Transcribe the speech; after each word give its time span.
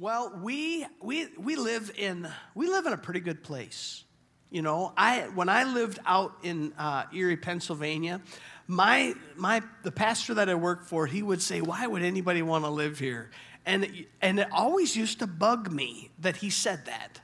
Well, 0.00 0.32
we 0.42 0.86
we 1.02 1.26
we 1.36 1.56
live 1.56 1.92
in 1.94 2.26
we 2.54 2.68
live 2.68 2.86
in 2.86 2.94
a 2.94 2.96
pretty 2.96 3.20
good 3.20 3.42
place. 3.42 4.02
You 4.48 4.62
know, 4.62 4.94
I 4.96 5.28
when 5.34 5.50
I 5.50 5.64
lived 5.64 5.98
out 6.06 6.38
in 6.42 6.72
uh, 6.78 7.04
Erie, 7.12 7.36
Pennsylvania, 7.36 8.22
my 8.66 9.12
my 9.36 9.60
the 9.82 9.92
pastor 9.92 10.32
that 10.32 10.48
I 10.48 10.54
worked 10.54 10.86
for, 10.86 11.06
he 11.06 11.22
would 11.22 11.42
say, 11.42 11.60
"Why 11.60 11.86
would 11.86 12.02
anybody 12.02 12.40
want 12.40 12.64
to 12.64 12.70
live 12.70 12.98
here?" 12.98 13.30
And 13.66 14.06
and 14.22 14.40
it 14.40 14.48
always 14.50 14.96
used 14.96 15.18
to 15.18 15.26
bug 15.26 15.70
me 15.70 16.10
that 16.20 16.36
he 16.36 16.48
said 16.48 16.86
that. 16.86 17.20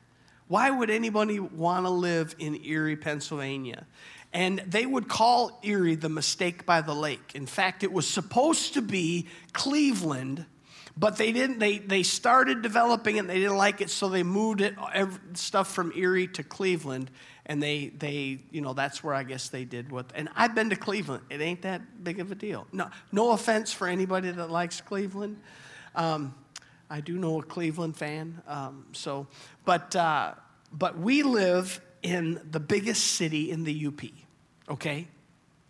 Why 0.47 0.69
would 0.69 0.91
anybody 0.91 1.41
want 1.41 1.87
to 1.87 1.91
live 1.91 2.37
in 2.39 2.63
Erie, 2.63 2.97
Pennsylvania? 2.97 3.87
And 4.35 4.59
they 4.67 4.85
would 4.85 5.09
call 5.09 5.61
Erie 5.63 5.95
the 5.95 6.11
mistake 6.11 6.67
by 6.67 6.83
the 6.83 6.95
lake. 6.95 7.33
In 7.35 7.47
fact, 7.47 7.85
it 7.85 7.93
was 7.93 8.07
supposed 8.07 8.75
to 8.75 8.83
be 8.83 9.29
Cleveland 9.55 10.45
but 10.97 11.17
they 11.17 11.33
didn't 11.33 11.59
they, 11.59 11.79
they 11.79 12.03
started 12.03 12.62
developing 12.62 13.17
it 13.17 13.21
and 13.21 13.31
they 13.31 13.41
didn't 13.41 13.57
like 13.57 13.80
it 13.80 13.91
so 13.91 14.09
they 14.09 14.23
moved 14.23 14.61
it 14.61 14.75
every, 14.95 15.20
stuff 15.34 15.73
from 15.73 15.93
erie 15.95 16.27
to 16.27 16.43
cleveland 16.43 17.11
and 17.45 17.62
they 17.62 17.89
they 17.98 18.41
you 18.51 18.61
know 18.61 18.73
that's 18.73 19.05
where 19.05 19.15
i 19.15 19.23
guess 19.23 19.48
they 19.48 19.65
did 19.65 19.91
what 19.93 20.06
and 20.15 20.29
i've 20.34 20.55
been 20.55 20.70
to 20.70 20.77
cleveland. 20.77 21.23
It 21.30 21.41
ain't 21.41 21.62
that 21.62 22.03
big 22.03 22.20
of 22.20 22.33
a 22.33 22.34
deal. 22.34 22.67
No 22.73 22.89
no 23.12 23.33
offense 23.33 23.73
for 23.73 23.89
anybody 23.89 24.30
that 24.30 24.51
likes 24.51 24.80
cleveland. 24.80 25.41
Um, 25.95 26.34
i 26.89 27.01
do 27.01 27.17
know 27.17 27.41
a 27.41 27.42
cleveland 27.42 27.97
fan 27.97 28.42
um, 28.47 28.87
so 28.92 29.27
but 29.65 29.95
uh, 29.97 30.34
but 30.73 30.98
we 30.98 31.23
live 31.23 31.81
in 32.03 32.41
the 32.51 32.61
biggest 32.61 33.15
city 33.15 33.51
in 33.51 33.65
the 33.65 33.87
UP 33.87 34.03
okay? 34.69 35.09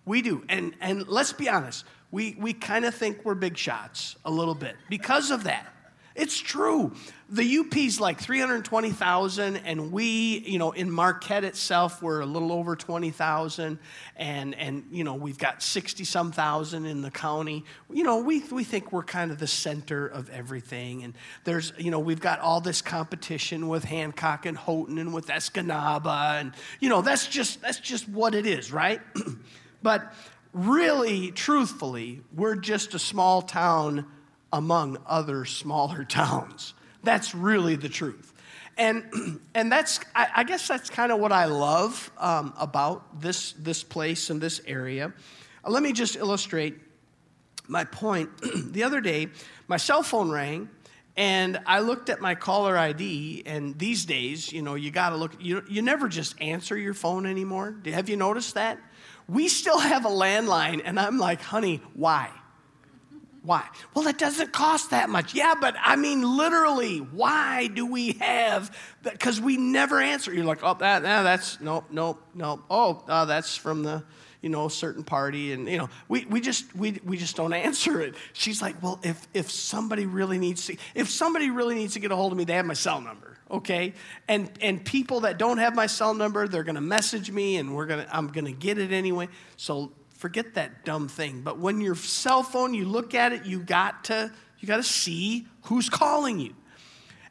We 0.04 0.22
do 0.22 0.44
and 0.48 0.74
and 0.80 1.06
let's 1.08 1.32
be 1.32 1.48
honest 1.48 1.84
we, 2.16 2.34
we 2.40 2.54
kind 2.54 2.86
of 2.86 2.94
think 2.94 3.26
we're 3.26 3.34
big 3.34 3.58
shots 3.58 4.16
a 4.24 4.30
little 4.30 4.54
bit 4.54 4.74
because 4.88 5.30
of 5.30 5.44
that. 5.44 5.70
It's 6.14 6.38
true. 6.38 6.94
The 7.28 7.58
UP's 7.58 8.00
like 8.00 8.18
320,000, 8.18 9.56
and 9.56 9.92
we, 9.92 10.38
you 10.38 10.58
know, 10.58 10.70
in 10.70 10.90
Marquette 10.90 11.44
itself, 11.44 12.00
we're 12.00 12.20
a 12.20 12.26
little 12.26 12.52
over 12.52 12.74
20,000, 12.74 13.78
and, 14.16 14.54
and, 14.54 14.84
you 14.90 15.04
know, 15.04 15.12
we've 15.12 15.36
got 15.36 15.62
60 15.62 16.04
some 16.04 16.32
thousand 16.32 16.86
in 16.86 17.02
the 17.02 17.10
county. 17.10 17.66
You 17.92 18.02
know, 18.02 18.22
we, 18.22 18.42
we 18.44 18.64
think 18.64 18.92
we're 18.92 19.02
kind 19.02 19.30
of 19.30 19.38
the 19.38 19.46
center 19.46 20.06
of 20.06 20.30
everything, 20.30 21.04
and 21.04 21.12
there's, 21.44 21.74
you 21.76 21.90
know, 21.90 21.98
we've 21.98 22.20
got 22.20 22.40
all 22.40 22.62
this 22.62 22.80
competition 22.80 23.68
with 23.68 23.84
Hancock 23.84 24.46
and 24.46 24.56
Houghton 24.56 24.96
and 24.96 25.12
with 25.12 25.26
Escanaba, 25.26 26.40
and, 26.40 26.54
you 26.80 26.88
know, 26.88 27.02
that's 27.02 27.26
just, 27.26 27.60
that's 27.60 27.78
just 27.78 28.08
what 28.08 28.34
it 28.34 28.46
is, 28.46 28.72
right? 28.72 29.02
but 29.82 30.14
really, 30.56 31.30
truthfully, 31.32 32.22
we're 32.34 32.56
just 32.56 32.94
a 32.94 32.98
small 32.98 33.42
town 33.42 34.06
among 34.52 34.96
other 35.06 35.44
smaller 35.44 36.04
towns. 36.08 36.74
That's 37.02 37.34
really 37.34 37.76
the 37.76 37.88
truth. 37.88 38.32
And, 38.78 39.40
and 39.54 39.70
that's, 39.70 40.00
I, 40.14 40.28
I 40.36 40.44
guess 40.44 40.66
that's 40.66 40.90
kind 40.90 41.12
of 41.12 41.20
what 41.20 41.30
I 41.30 41.44
love 41.44 42.10
um, 42.18 42.54
about 42.58 43.20
this, 43.20 43.52
this 43.52 43.82
place 43.82 44.30
and 44.30 44.40
this 44.40 44.60
area. 44.66 45.12
Uh, 45.64 45.70
let 45.70 45.82
me 45.82 45.92
just 45.92 46.16
illustrate 46.16 46.76
my 47.68 47.84
point. 47.84 48.30
the 48.72 48.82
other 48.82 49.00
day, 49.00 49.28
my 49.68 49.76
cell 49.76 50.02
phone 50.02 50.30
rang, 50.30 50.70
and 51.18 51.60
I 51.66 51.80
looked 51.80 52.10
at 52.10 52.20
my 52.20 52.34
caller 52.34 52.76
ID, 52.76 53.42
and 53.46 53.78
these 53.78 54.04
days, 54.04 54.52
you 54.52 54.62
know, 54.62 54.74
you 54.74 54.90
got 54.90 55.10
to 55.10 55.16
look, 55.16 55.32
you, 55.38 55.62
you 55.68 55.82
never 55.82 56.08
just 56.08 56.40
answer 56.40 56.76
your 56.76 56.94
phone 56.94 57.26
anymore. 57.26 57.76
Have 57.86 58.08
you 58.08 58.16
noticed 58.16 58.54
that? 58.54 58.78
We 59.28 59.48
still 59.48 59.78
have 59.78 60.04
a 60.04 60.10
landline, 60.10 60.82
and 60.84 61.00
I'm 61.00 61.18
like, 61.18 61.40
honey, 61.40 61.82
why? 61.94 62.30
Why? 63.42 63.64
Well, 63.94 64.08
it 64.08 64.18
doesn't 64.18 64.52
cost 64.52 64.90
that 64.90 65.08
much. 65.08 65.32
Yeah, 65.32 65.54
but 65.60 65.76
I 65.80 65.94
mean, 65.94 66.22
literally, 66.36 66.98
why 66.98 67.68
do 67.68 67.86
we 67.86 68.14
have 68.14 68.76
that? 69.02 69.12
Because 69.12 69.40
we 69.40 69.56
never 69.56 70.00
answer. 70.00 70.34
You're 70.34 70.44
like, 70.44 70.64
oh, 70.64 70.74
that, 70.74 71.04
nah, 71.04 71.22
that's, 71.22 71.60
nope, 71.60 71.84
nope, 71.90 72.20
nope. 72.34 72.64
Oh, 72.68 73.04
uh, 73.06 73.24
that's 73.24 73.56
from 73.56 73.84
the, 73.84 74.02
you 74.42 74.48
know, 74.48 74.66
certain 74.66 75.04
party. 75.04 75.52
And, 75.52 75.68
you 75.68 75.78
know, 75.78 75.88
we, 76.08 76.24
we 76.24 76.40
just, 76.40 76.74
we, 76.74 77.00
we 77.04 77.16
just 77.16 77.36
don't 77.36 77.52
answer 77.52 78.00
it. 78.00 78.16
She's 78.32 78.60
like, 78.60 78.82
well, 78.82 78.98
if, 79.04 79.28
if 79.32 79.48
somebody 79.48 80.06
really 80.06 80.38
needs 80.38 80.66
to, 80.66 80.76
if 80.96 81.08
somebody 81.08 81.50
really 81.50 81.76
needs 81.76 81.94
to 81.94 82.00
get 82.00 82.10
a 82.10 82.16
hold 82.16 82.32
of 82.32 82.38
me, 82.38 82.44
they 82.44 82.54
have 82.54 82.66
my 82.66 82.74
cell 82.74 83.00
number 83.00 83.35
okay? 83.50 83.94
And 84.28 84.50
and 84.60 84.84
people 84.84 85.20
that 85.20 85.38
don't 85.38 85.58
have 85.58 85.74
my 85.74 85.86
cell 85.86 86.14
number 86.14 86.48
they're 86.48 86.64
going 86.64 86.76
to 86.76 86.80
message 86.80 87.30
me 87.30 87.56
and 87.56 87.74
we're 87.74 87.86
going 87.86 88.04
to 88.04 88.16
i'm 88.16 88.28
going 88.28 88.44
to 88.44 88.52
get 88.52 88.78
it 88.78 88.92
anyway. 88.92 89.28
So 89.56 89.92
forget 90.14 90.54
that 90.54 90.84
dumb 90.84 91.08
thing. 91.08 91.42
But 91.42 91.58
when 91.58 91.80
your 91.80 91.94
cell 91.94 92.42
phone 92.42 92.74
you 92.74 92.84
look 92.84 93.14
at 93.14 93.32
it 93.32 93.46
you 93.46 93.60
got 93.60 94.04
to 94.04 94.32
you 94.58 94.68
got 94.68 94.78
to 94.78 94.82
see 94.82 95.46
who's 95.62 95.88
calling 95.88 96.38
you. 96.38 96.54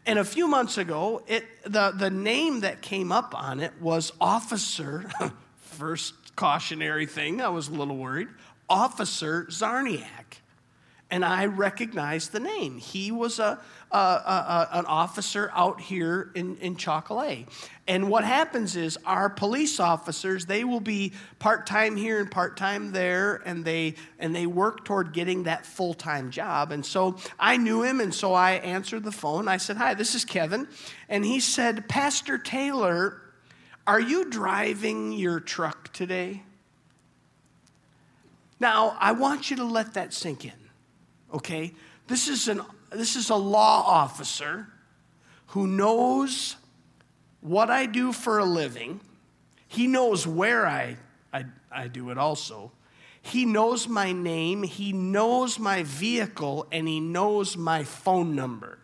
And 0.05 0.19
a 0.19 0.25
few 0.25 0.47
months 0.47 0.77
ago 0.77 1.23
it 1.27 1.45
the 1.63 1.91
the 1.91 2.09
name 2.09 2.61
that 2.61 2.81
came 2.81 3.11
up 3.11 3.33
on 3.35 3.59
it 3.59 3.73
was 3.81 4.11
officer 4.21 5.09
first 5.57 6.13
cautionary 6.35 7.05
thing 7.05 7.41
i 7.41 7.47
was 7.47 7.69
a 7.69 7.71
little 7.71 7.95
worried 7.95 8.27
officer 8.69 9.45
zarniak 9.45 10.39
and 11.11 11.23
I 11.23 11.45
recognized 11.45 12.31
the 12.31 12.39
name. 12.39 12.79
He 12.79 13.11
was 13.11 13.37
a, 13.37 13.59
a, 13.91 13.97
a, 13.97 14.69
an 14.71 14.85
officer 14.85 15.51
out 15.53 15.79
here 15.79 16.31
in, 16.33 16.57
in 16.57 16.75
Chocolay. 16.75 17.45
And 17.87 18.09
what 18.09 18.23
happens 18.23 18.75
is 18.75 18.97
our 19.05 19.29
police 19.29 19.79
officers, 19.79 20.47
they 20.47 20.63
will 20.63 20.79
be 20.79 21.13
part-time 21.37 21.95
here 21.95 22.19
and 22.19 22.29
part-time 22.31 22.91
there, 22.91 23.43
and 23.45 23.63
they 23.63 23.93
and 24.17 24.35
they 24.35 24.47
work 24.47 24.83
toward 24.83 25.13
getting 25.13 25.43
that 25.43 25.65
full-time 25.65 26.31
job. 26.31 26.71
And 26.71 26.83
so 26.83 27.17
I 27.39 27.57
knew 27.57 27.83
him, 27.83 28.01
and 28.01 28.13
so 28.13 28.33
I 28.33 28.53
answered 28.53 29.03
the 29.03 29.11
phone. 29.11 29.47
I 29.47 29.57
said, 29.57 29.77
Hi, 29.77 29.93
this 29.93 30.15
is 30.15 30.25
Kevin. 30.25 30.67
And 31.07 31.23
he 31.23 31.39
said, 31.39 31.87
Pastor 31.87 32.39
Taylor, 32.39 33.21
are 33.85 34.01
you 34.01 34.27
driving 34.31 35.11
your 35.11 35.39
truck 35.39 35.93
today? 35.93 36.41
Now, 38.59 38.97
I 38.99 39.11
want 39.11 39.51
you 39.51 39.57
to 39.57 39.63
let 39.63 39.93
that 39.93 40.11
sink 40.11 40.45
in 40.45 40.64
okay? 41.33 41.73
This 42.07 42.27
is, 42.27 42.47
an, 42.47 42.61
this 42.91 43.15
is 43.15 43.29
a 43.29 43.35
law 43.35 43.83
officer 43.85 44.67
who 45.47 45.67
knows 45.67 46.55
what 47.41 47.69
I 47.69 47.85
do 47.85 48.11
for 48.11 48.39
a 48.39 48.45
living. 48.45 48.99
He 49.67 49.87
knows 49.87 50.25
where 50.25 50.65
I, 50.65 50.97
I, 51.33 51.45
I 51.71 51.87
do 51.87 52.09
it 52.09 52.17
also. 52.17 52.71
He 53.21 53.45
knows 53.45 53.87
my 53.87 54.11
name, 54.11 54.61
he 54.61 54.93
knows 54.93 55.57
my 55.57 55.81
vehicle, 55.83 56.67
and 56.71 56.87
he 56.87 56.99
knows 56.99 57.57
my 57.57 57.83
phone 57.83 58.35
number. 58.35 58.77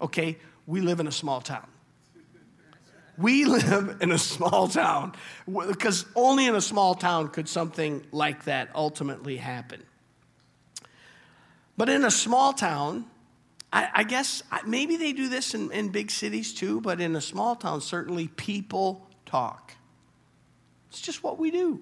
Okay, 0.00 0.38
we 0.66 0.80
live 0.80 0.98
in 0.98 1.06
a 1.06 1.12
small 1.12 1.40
town. 1.40 1.66
We 3.16 3.44
live 3.46 3.98
in 4.00 4.10
a 4.10 4.18
small 4.18 4.66
town 4.66 5.14
because 5.46 6.06
only 6.16 6.46
in 6.46 6.54
a 6.54 6.60
small 6.60 6.94
town 6.94 7.28
could 7.28 7.48
something 7.48 8.04
like 8.10 8.44
that 8.44 8.70
ultimately 8.74 9.36
happen. 9.36 9.82
But 11.78 11.88
in 11.88 12.04
a 12.04 12.10
small 12.10 12.52
town, 12.52 13.06
I, 13.72 13.88
I 13.94 14.02
guess 14.02 14.42
maybe 14.66 14.96
they 14.96 15.12
do 15.12 15.28
this 15.28 15.54
in, 15.54 15.70
in 15.70 15.90
big 15.90 16.10
cities 16.10 16.52
too, 16.52 16.80
but 16.80 17.00
in 17.00 17.14
a 17.14 17.20
small 17.20 17.54
town, 17.54 17.80
certainly 17.80 18.26
people 18.26 19.06
talk. 19.24 19.72
It's 20.90 21.00
just 21.00 21.22
what 21.22 21.38
we 21.38 21.52
do. 21.52 21.80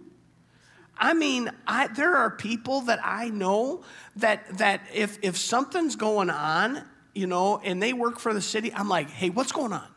I 0.98 1.14
mean, 1.14 1.50
I, 1.66 1.86
there 1.88 2.14
are 2.14 2.30
people 2.30 2.82
that 2.82 3.00
I 3.02 3.30
know 3.30 3.84
that, 4.16 4.58
that 4.58 4.82
if, 4.92 5.18
if 5.22 5.38
something's 5.38 5.96
going 5.96 6.28
on, 6.28 6.84
you 7.14 7.26
know, 7.26 7.58
and 7.64 7.82
they 7.82 7.94
work 7.94 8.18
for 8.18 8.34
the 8.34 8.42
city, 8.42 8.72
I'm 8.74 8.90
like, 8.90 9.08
hey, 9.08 9.30
what's 9.30 9.52
going 9.52 9.72
on? 9.72 9.88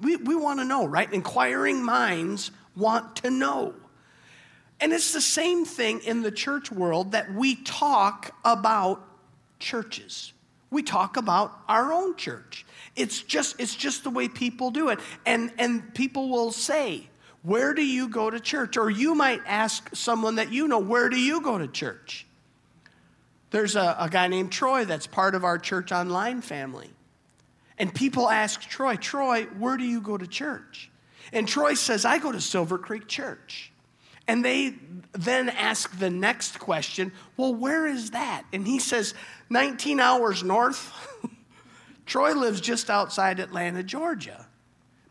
We, 0.00 0.14
we 0.16 0.36
want 0.36 0.60
to 0.60 0.64
know, 0.64 0.86
right? 0.86 1.12
Inquiring 1.12 1.82
minds 1.82 2.52
want 2.76 3.16
to 3.16 3.30
know. 3.30 3.74
And 4.82 4.92
it's 4.92 5.12
the 5.12 5.20
same 5.20 5.64
thing 5.64 6.00
in 6.00 6.22
the 6.22 6.32
church 6.32 6.72
world 6.72 7.12
that 7.12 7.32
we 7.32 7.54
talk 7.54 8.34
about 8.44 9.00
churches. 9.60 10.32
We 10.72 10.82
talk 10.82 11.16
about 11.16 11.56
our 11.68 11.92
own 11.92 12.16
church. 12.16 12.66
It's 12.96 13.22
just, 13.22 13.60
it's 13.60 13.76
just 13.76 14.02
the 14.02 14.10
way 14.10 14.26
people 14.26 14.72
do 14.72 14.88
it. 14.88 14.98
And, 15.24 15.52
and 15.56 15.94
people 15.94 16.30
will 16.30 16.50
say, 16.50 17.08
Where 17.42 17.74
do 17.74 17.84
you 17.84 18.08
go 18.08 18.28
to 18.28 18.40
church? 18.40 18.76
Or 18.76 18.90
you 18.90 19.14
might 19.14 19.40
ask 19.46 19.88
someone 19.94 20.34
that 20.34 20.52
you 20.52 20.66
know, 20.66 20.80
Where 20.80 21.08
do 21.08 21.20
you 21.20 21.40
go 21.40 21.58
to 21.58 21.68
church? 21.68 22.26
There's 23.50 23.76
a, 23.76 23.94
a 24.00 24.08
guy 24.10 24.26
named 24.26 24.50
Troy 24.50 24.84
that's 24.84 25.06
part 25.06 25.36
of 25.36 25.44
our 25.44 25.58
church 25.58 25.92
online 25.92 26.40
family. 26.40 26.90
And 27.78 27.94
people 27.94 28.28
ask 28.28 28.60
Troy, 28.62 28.96
Troy, 28.96 29.44
where 29.58 29.76
do 29.76 29.84
you 29.84 30.00
go 30.00 30.18
to 30.18 30.26
church? 30.26 30.90
And 31.32 31.46
Troy 31.46 31.74
says, 31.74 32.04
I 32.04 32.18
go 32.18 32.32
to 32.32 32.40
Silver 32.40 32.78
Creek 32.78 33.06
Church. 33.06 33.71
And 34.32 34.42
they 34.42 34.76
then 35.12 35.50
ask 35.50 35.98
the 35.98 36.08
next 36.08 36.58
question, 36.58 37.12
well, 37.36 37.54
where 37.54 37.86
is 37.86 38.12
that? 38.12 38.44
And 38.50 38.66
he 38.66 38.78
says, 38.78 39.12
19 39.50 40.00
hours 40.00 40.42
north. 40.42 40.90
Troy 42.06 42.32
lives 42.32 42.62
just 42.62 42.88
outside 42.88 43.40
Atlanta, 43.40 43.82
Georgia. 43.82 44.46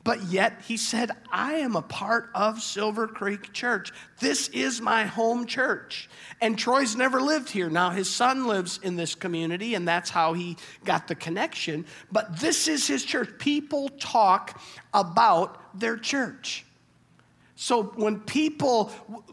But 0.03 0.23
yet 0.23 0.63
he 0.68 0.75
said, 0.75 1.12
I 1.31 1.57
am 1.57 1.75
a 1.75 1.83
part 1.83 2.31
of 2.33 2.63
Silver 2.63 3.07
Creek 3.07 3.53
Church. 3.53 3.94
This 4.19 4.47
is 4.47 4.81
my 4.81 5.03
home 5.03 5.45
church. 5.45 6.09
And 6.41 6.57
Troy's 6.57 6.95
never 6.95 7.21
lived 7.21 7.51
here. 7.51 7.69
Now, 7.69 7.91
his 7.91 8.09
son 8.09 8.47
lives 8.47 8.79
in 8.81 8.95
this 8.95 9.13
community, 9.13 9.75
and 9.75 9.88
that's 9.88 10.09
how 10.09 10.33
he 10.33 10.57
got 10.83 11.07
the 11.07 11.13
connection. 11.13 11.85
But 12.12 12.39
this 12.39 12.68
is 12.68 12.88
his 12.88 13.06
church. 13.06 13.29
People 13.38 13.89
talk 14.00 14.59
about 14.95 15.79
their 15.79 15.97
church. 15.97 16.65
So 17.62 17.84
when 17.84 18.19
people, 18.22 18.86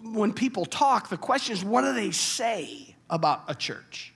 when 0.03 0.35
people 0.35 0.67
talk, 0.67 1.09
the 1.09 1.17
question 1.17 1.55
is, 1.55 1.65
what 1.65 1.81
do 1.81 1.95
they 1.95 2.11
say 2.11 2.95
about 3.09 3.45
a 3.49 3.55
church? 3.55 4.13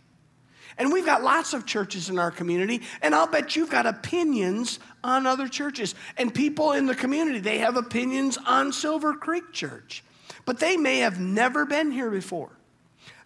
And 0.76 0.92
we've 0.92 1.06
got 1.06 1.22
lots 1.22 1.54
of 1.54 1.64
churches 1.64 2.10
in 2.10 2.18
our 2.18 2.30
community, 2.30 2.82
and 3.00 3.14
I'll 3.14 3.26
bet 3.26 3.56
you've 3.56 3.70
got 3.70 3.86
opinions 3.86 4.80
on 5.02 5.26
other 5.26 5.48
churches. 5.48 5.94
And 6.18 6.34
people 6.34 6.72
in 6.72 6.84
the 6.84 6.94
community, 6.94 7.40
they 7.40 7.56
have 7.60 7.78
opinions 7.78 8.36
on 8.46 8.70
Silver 8.70 9.14
Creek 9.14 9.50
Church, 9.50 10.04
but 10.44 10.60
they 10.60 10.76
may 10.76 10.98
have 10.98 11.18
never 11.18 11.64
been 11.64 11.90
here 11.90 12.10
before. 12.10 12.50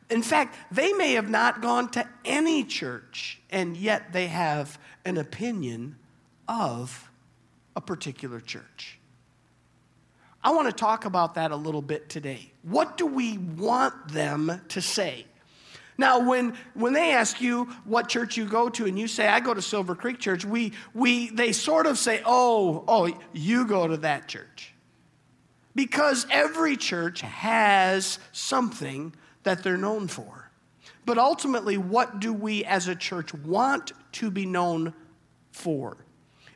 In 0.09 0.23
fact, 0.23 0.55
they 0.71 0.93
may 0.93 1.15
have 1.15 1.29
not 1.29 1.63
gone 1.63 1.91
to 1.91 2.09
any 2.25 2.63
church, 2.63 3.41
and 3.51 3.77
yet 3.77 4.13
they 4.13 4.29
have 4.29 4.79
an 5.05 5.17
opinion 5.19 5.97
of 6.47 7.11
a 7.75 7.81
particular 7.81 8.39
church. 8.39 9.01
I 10.47 10.51
want 10.51 10.69
to 10.69 10.73
talk 10.73 11.07
about 11.07 11.35
that 11.35 11.51
a 11.51 11.57
little 11.57 11.83
bit 11.83 12.09
today. 12.09 12.53
What 12.63 12.97
do 12.97 13.05
we 13.05 13.37
want 13.37 14.13
them 14.13 14.61
to 14.69 14.81
say? 14.81 15.27
Now, 15.99 16.21
when, 16.21 16.57
when 16.75 16.93
they 16.93 17.11
ask 17.11 17.41
you 17.41 17.65
what 17.85 18.09
church 18.09 18.37
you 18.37 18.47
go 18.47 18.69
to 18.69 18.87
and 18.87 18.97
you 18.97 19.09
say, 19.09 19.27
I 19.27 19.41
go 19.41 19.55
to 19.55 19.61
Silver 19.61 19.97
Creek 19.97 20.21
Church, 20.21 20.45
we, 20.45 20.73
we, 20.95 21.31
they 21.31 21.51
sort 21.51 21.87
of 21.87 21.99
say, 21.99 22.23
oh, 22.25 22.85
oh, 22.87 23.13
you 23.33 23.67
go 23.67 23.89
to 23.89 23.97
that 23.97 24.29
church. 24.29 24.73
Because 25.75 26.29
every 26.31 26.77
church 26.77 27.23
has 27.23 28.21
something 28.31 29.17
that 29.43 29.65
they're 29.65 29.77
known 29.77 30.07
for. 30.07 30.49
But 31.05 31.19
ultimately, 31.19 31.77
what 31.77 32.21
do 32.21 32.33
we 32.33 32.65
as 32.65 32.87
a 32.87 32.95
church 32.95 33.35
want 33.35 33.91
to 34.13 34.31
be 34.31 34.47
known 34.47 34.95
for? 35.51 35.97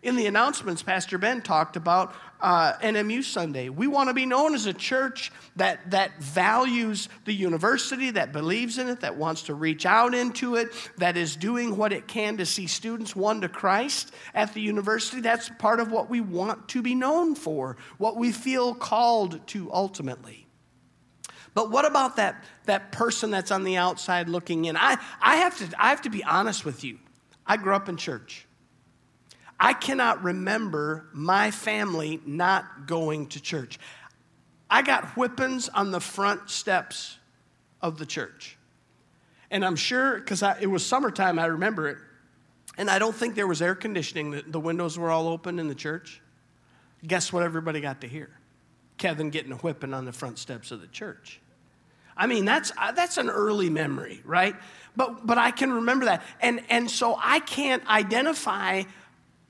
In 0.02 0.16
the 0.16 0.26
announcements, 0.26 0.82
Pastor 0.82 1.18
Ben 1.18 1.42
talked 1.42 1.76
about 1.76 2.14
uh, 2.40 2.72
NMU 2.78 3.22
Sunday. 3.22 3.68
We 3.68 3.86
want 3.86 4.08
to 4.08 4.14
be 4.14 4.24
known 4.24 4.54
as 4.54 4.64
a 4.64 4.72
church 4.72 5.30
that, 5.56 5.90
that 5.90 6.18
values 6.18 7.10
the 7.26 7.34
university, 7.34 8.10
that 8.12 8.32
believes 8.32 8.78
in 8.78 8.88
it, 8.88 9.00
that 9.00 9.16
wants 9.16 9.42
to 9.42 9.54
reach 9.54 9.84
out 9.84 10.14
into 10.14 10.54
it, 10.54 10.68
that 10.96 11.18
is 11.18 11.36
doing 11.36 11.76
what 11.76 11.92
it 11.92 12.08
can 12.08 12.38
to 12.38 12.46
see 12.46 12.66
students 12.66 13.14
won 13.14 13.42
to 13.42 13.48
Christ 13.50 14.14
at 14.32 14.54
the 14.54 14.62
university. 14.62 15.20
That's 15.20 15.50
part 15.58 15.80
of 15.80 15.92
what 15.92 16.08
we 16.08 16.22
want 16.22 16.68
to 16.68 16.80
be 16.80 16.94
known 16.94 17.34
for, 17.34 17.76
what 17.98 18.16
we 18.16 18.32
feel 18.32 18.74
called 18.74 19.46
to 19.48 19.70
ultimately. 19.70 20.46
But 21.52 21.70
what 21.70 21.84
about 21.84 22.16
that, 22.16 22.42
that 22.64 22.90
person 22.90 23.30
that's 23.30 23.50
on 23.50 23.64
the 23.64 23.76
outside 23.76 24.30
looking 24.30 24.64
in? 24.64 24.78
I, 24.78 24.96
I, 25.20 25.36
have 25.36 25.58
to, 25.58 25.68
I 25.78 25.90
have 25.90 26.00
to 26.02 26.10
be 26.10 26.24
honest 26.24 26.64
with 26.64 26.84
you. 26.84 26.98
I 27.46 27.58
grew 27.58 27.74
up 27.74 27.90
in 27.90 27.98
church. 27.98 28.46
I 29.60 29.74
cannot 29.74 30.24
remember 30.24 31.06
my 31.12 31.50
family 31.50 32.20
not 32.24 32.86
going 32.86 33.26
to 33.28 33.42
church. 33.42 33.78
I 34.70 34.80
got 34.80 35.04
whippings 35.14 35.68
on 35.68 35.90
the 35.90 36.00
front 36.00 36.48
steps 36.48 37.18
of 37.82 37.98
the 37.98 38.06
church. 38.06 38.56
And 39.50 39.64
I'm 39.64 39.76
sure, 39.76 40.18
because 40.18 40.42
it 40.60 40.70
was 40.70 40.86
summertime, 40.86 41.38
I 41.38 41.46
remember 41.46 41.88
it. 41.88 41.98
And 42.78 42.88
I 42.88 42.98
don't 42.98 43.14
think 43.14 43.34
there 43.34 43.46
was 43.46 43.60
air 43.60 43.74
conditioning. 43.74 44.30
The, 44.30 44.44
the 44.46 44.60
windows 44.60 44.98
were 44.98 45.10
all 45.10 45.28
open 45.28 45.58
in 45.58 45.68
the 45.68 45.74
church. 45.74 46.22
Guess 47.06 47.32
what 47.32 47.42
everybody 47.42 47.80
got 47.80 48.00
to 48.00 48.08
hear? 48.08 48.30
Kevin 48.96 49.28
getting 49.28 49.52
a 49.52 49.56
whipping 49.56 49.92
on 49.92 50.04
the 50.04 50.12
front 50.12 50.38
steps 50.38 50.70
of 50.70 50.80
the 50.80 50.86
church. 50.86 51.40
I 52.16 52.26
mean, 52.26 52.44
that's, 52.44 52.72
uh, 52.78 52.92
that's 52.92 53.16
an 53.16 53.28
early 53.28 53.70
memory, 53.70 54.20
right? 54.24 54.54
But, 54.96 55.26
but 55.26 55.36
I 55.36 55.50
can 55.50 55.72
remember 55.72 56.06
that. 56.06 56.22
And, 56.40 56.62
and 56.70 56.90
so 56.90 57.18
I 57.18 57.40
can't 57.40 57.86
identify 57.88 58.84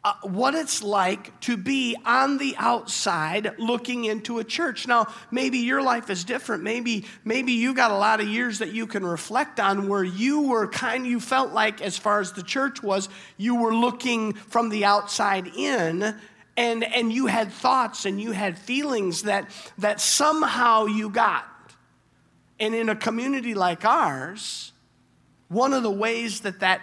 uh, 0.03 0.15
what 0.23 0.55
it's 0.55 0.83
like 0.83 1.39
to 1.41 1.59
be 1.59 1.95
on 2.07 2.39
the 2.39 2.55
outside 2.57 3.53
looking 3.59 4.07
into 4.07 4.39
a 4.39 4.45
church. 4.45 4.87
Now, 4.87 5.13
maybe 5.31 5.59
your 5.59 5.83
life 5.83 6.09
is 6.09 6.25
different. 6.25 6.63
Maybe, 6.63 7.05
maybe 7.23 7.53
you 7.53 7.75
got 7.75 7.91
a 7.91 7.97
lot 7.97 8.19
of 8.19 8.27
years 8.27 8.61
that 8.61 8.73
you 8.73 8.87
can 8.87 9.05
reflect 9.05 9.61
on 9.61 9.89
where 9.89 10.03
you 10.03 10.41
were 10.43 10.69
kind 10.69 11.07
you 11.07 11.21
felt 11.21 11.53
like, 11.53 11.83
as 11.83 11.99
far 11.99 12.21
as 12.21 12.33
the 12.33 12.43
church 12.43 12.83
was, 12.83 13.11
you 13.37 13.57
were 13.57 13.75
looking 13.75 14.33
from 14.33 14.71
the 14.71 14.87
outside 14.87 15.49
in. 15.49 16.17
And, 16.57 16.85
and 16.85 17.13
you 17.13 17.27
had 17.27 17.53
thoughts 17.53 18.07
and 18.07 18.21
you 18.21 18.33
had 18.33 18.59
feelings 18.59 19.23
that, 19.23 19.51
that 19.79 20.01
somehow 20.01 20.87
you 20.87 21.11
got. 21.11 21.47
And 22.59 22.75
in 22.75 22.89
a 22.89 22.97
community 22.97 23.55
like 23.55 23.85
ours, 23.85 24.73
one 25.49 25.73
of 25.73 25.83
the 25.83 25.91
ways 25.91 26.41
that 26.41 26.61
that 26.61 26.81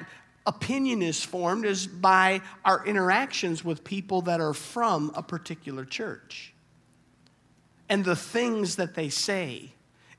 opinion 0.47 1.03
is 1.03 1.23
formed 1.23 1.65
is 1.65 1.85
by 1.85 2.41
our 2.65 2.83
interactions 2.87 3.63
with 3.63 3.83
people 3.83 4.23
that 4.23 4.39
are 4.39 4.53
from 4.53 5.11
a 5.13 5.21
particular 5.21 5.85
church 5.85 6.53
and 7.89 8.03
the 8.03 8.15
things 8.15 8.77
that 8.77 8.95
they 8.95 9.09
say 9.09 9.73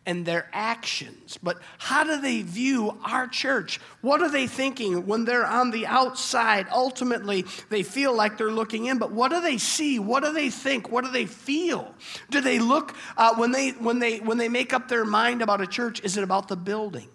and 0.06 0.24
their 0.24 0.48
actions. 0.54 1.38
But 1.42 1.58
how 1.76 2.02
do 2.02 2.18
they 2.18 2.40
view 2.40 2.98
our 3.04 3.26
church? 3.26 3.78
What 4.00 4.22
are 4.22 4.30
they 4.30 4.46
thinking 4.46 5.06
when 5.06 5.26
they're 5.26 5.44
on 5.46 5.70
the 5.70 5.86
outside? 5.86 6.66
Ultimately, 6.72 7.44
they 7.68 7.82
feel 7.82 8.14
like 8.14 8.38
they're 8.38 8.50
looking 8.50 8.86
in, 8.86 8.96
but 8.96 9.12
what 9.12 9.30
do 9.30 9.42
they 9.42 9.58
see? 9.58 9.98
What 9.98 10.24
do 10.24 10.32
they 10.32 10.48
think? 10.48 10.90
What 10.90 11.04
do 11.04 11.10
they 11.10 11.26
feel? 11.26 11.94
Do 12.30 12.40
they 12.40 12.58
look 12.58 12.94
uh, 13.18 13.34
when 13.34 13.52
they 13.52 13.70
when 13.72 13.98
they 13.98 14.18
when 14.20 14.38
they 14.38 14.48
make 14.48 14.72
up 14.72 14.88
their 14.88 15.04
mind 15.04 15.42
about 15.42 15.60
a 15.60 15.66
church? 15.66 16.02
Is 16.02 16.16
it 16.16 16.24
about 16.24 16.48
the 16.48 16.56
building? 16.56 17.08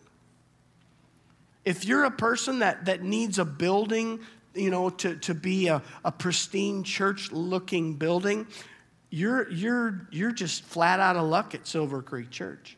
If 1.65 1.86
you're 1.86 2.04
a 2.04 2.12
person 2.12 2.60
that, 2.60 2.86
that 2.86 3.04
needs 3.04 3.39
a 3.39 3.45
building, 3.45 4.19
you 4.54 4.69
know, 4.69 4.89
to, 4.89 5.15
to 5.18 5.33
be 5.33 5.68
a, 5.68 5.81
a 6.04 6.12
pristine 6.12 6.83
church 6.83 7.31
looking 7.31 7.95
building, 7.95 8.48
you're, 9.10 9.50
you're, 9.51 10.07
you're 10.12 10.31
just 10.31 10.63
flat 10.63 11.00
out 11.00 11.15
of 11.15 11.24
luck 11.24 11.56
at 11.56 11.68
Silver 11.68 12.01
Creek 12.01 12.30
Church. 12.30 12.77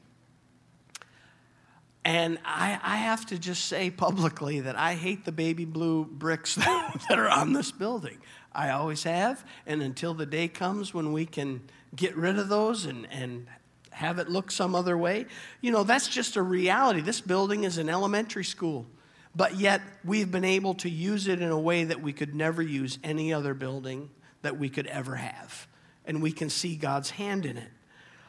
And 2.05 2.37
I, 2.45 2.79
I 2.83 2.97
have 2.97 3.25
to 3.27 3.39
just 3.39 3.65
say 3.65 3.89
publicly 3.89 4.59
that 4.59 4.77
I 4.77 4.93
hate 4.93 5.25
the 5.25 5.31
baby 5.31 5.65
blue 5.65 6.05
bricks 6.05 6.53
that, 6.55 7.17
are 7.17 7.29
on 7.29 7.53
this 7.53 7.71
building. 7.71 8.19
I 8.53 8.69
always 8.69 9.03
have. 9.03 9.43
And 9.65 9.81
until 9.81 10.13
the 10.13 10.27
day 10.27 10.47
comes 10.47 10.93
when 10.93 11.11
we 11.11 11.25
can 11.25 11.61
get 11.95 12.15
rid 12.15 12.37
of 12.37 12.47
those 12.47 12.85
and, 12.85 13.07
and 13.11 13.47
have 13.95 14.19
it 14.19 14.29
look 14.29 14.51
some 14.51 14.75
other 14.75 14.97
way. 14.97 15.25
You 15.61 15.71
know, 15.71 15.83
that's 15.83 16.09
just 16.09 16.35
a 16.35 16.41
reality. 16.41 16.99
This 16.99 17.21
building 17.21 17.63
is 17.63 17.77
an 17.77 17.89
elementary 17.89 18.43
school, 18.43 18.85
but 19.33 19.55
yet 19.55 19.81
we've 20.03 20.29
been 20.29 20.45
able 20.45 20.73
to 20.75 20.89
use 20.89 21.27
it 21.29 21.41
in 21.41 21.49
a 21.49 21.59
way 21.59 21.85
that 21.85 22.01
we 22.01 22.11
could 22.11 22.35
never 22.35 22.61
use 22.61 22.99
any 23.03 23.33
other 23.33 23.53
building 23.53 24.09
that 24.41 24.57
we 24.57 24.69
could 24.69 24.87
ever 24.87 25.15
have. 25.15 25.67
And 26.05 26.21
we 26.21 26.33
can 26.33 26.49
see 26.49 26.75
God's 26.75 27.09
hand 27.09 27.45
in 27.45 27.57
it. 27.57 27.71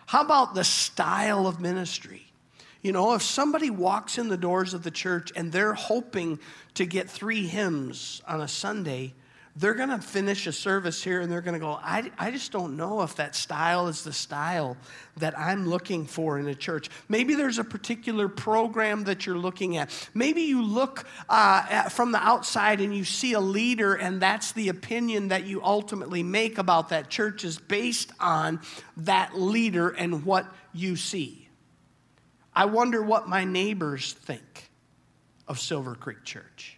How 0.06 0.23
about 0.23 0.54
the 0.54 0.62
style 0.64 1.49
of 1.49 1.61
ministry? 1.61 2.23
You 2.80 2.92
know, 2.92 3.14
if 3.14 3.23
somebody 3.23 3.68
walks 3.68 4.18
in 4.18 4.28
the 4.28 4.37
doors 4.37 4.73
of 4.73 4.85
the 4.85 4.92
church 4.92 5.32
and 5.35 5.50
they're 5.50 5.75
hoping 5.75 6.38
to 6.75 6.87
get 6.87 7.11
three 7.11 7.44
hymns 7.49 8.23
on 8.28 8.40
a 8.40 8.46
Sunday, 8.46 9.14
they're 9.58 9.75
going 9.75 9.88
to 9.88 9.98
finish 9.98 10.46
a 10.46 10.52
service 10.52 11.02
here 11.02 11.22
and 11.22 11.32
they're 11.32 11.40
going 11.40 11.54
to 11.54 11.60
go, 11.60 11.78
I, 11.82 12.10
I 12.18 12.30
just 12.30 12.52
don't 12.52 12.76
know 12.76 13.00
if 13.00 13.16
that 13.16 13.34
style 13.34 13.88
is 13.88 14.04
the 14.04 14.12
style 14.12 14.76
that 15.16 15.38
I'm 15.38 15.66
looking 15.66 16.04
for 16.04 16.38
in 16.38 16.46
a 16.46 16.54
church. 16.54 16.90
Maybe 17.08 17.34
there's 17.34 17.58
a 17.58 17.64
particular 17.64 18.28
program 18.28 19.04
that 19.04 19.25
you're 19.25 19.38
looking 19.38 19.78
at. 19.78 19.90
Maybe 20.12 20.42
you 20.42 20.62
look 20.62 21.06
uh, 21.30 21.64
at, 21.70 21.92
from 21.92 22.12
the 22.12 22.18
outside 22.18 22.82
and 22.82 22.94
you 22.94 23.04
see 23.04 23.32
a 23.32 23.40
leader, 23.40 23.94
and 23.94 24.20
that's 24.20 24.52
the 24.52 24.68
opinion 24.68 25.28
that 25.28 25.44
you 25.44 25.62
ultimately 25.64 26.22
make 26.22 26.58
about 26.58 26.90
that 26.90 27.08
church 27.08 27.42
is 27.42 27.58
based 27.58 28.12
on 28.20 28.60
that 28.98 29.38
leader 29.38 29.88
and 29.88 30.26
what 30.26 30.46
you 30.75 30.96
see. 30.96 31.48
I 32.54 32.66
wonder 32.66 33.02
what 33.02 33.26
my 33.26 33.44
neighbors 33.44 34.12
think 34.12 34.70
of 35.48 35.58
Silver 35.58 35.94
Creek 35.94 36.25
Church. 36.25 36.75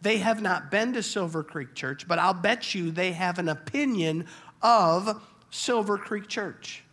They 0.00 0.18
have 0.18 0.40
not 0.40 0.70
been 0.70 0.92
to 0.92 1.02
Silver 1.02 1.42
Creek 1.42 1.74
Church, 1.74 2.06
but 2.06 2.18
I'll 2.18 2.34
bet 2.34 2.74
you 2.74 2.90
they 2.90 3.12
have 3.12 3.38
an 3.38 3.48
opinion 3.48 4.26
of 4.62 5.22
Silver 5.50 5.98
Creek 5.98 6.28
Church. 6.28 6.84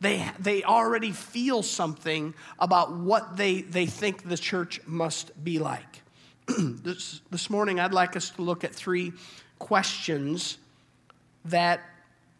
They, 0.00 0.26
they 0.38 0.62
already 0.62 1.12
feel 1.12 1.62
something 1.62 2.34
about 2.58 2.96
what 2.96 3.36
they, 3.36 3.62
they 3.62 3.86
think 3.86 4.28
the 4.28 4.36
church 4.36 4.80
must 4.86 5.42
be 5.42 5.58
like. 5.58 6.02
this, 6.58 7.20
this 7.30 7.50
morning, 7.50 7.78
I'd 7.78 7.92
like 7.92 8.16
us 8.16 8.30
to 8.30 8.42
look 8.42 8.64
at 8.64 8.74
three 8.74 9.12
questions 9.58 10.58
that 11.44 11.80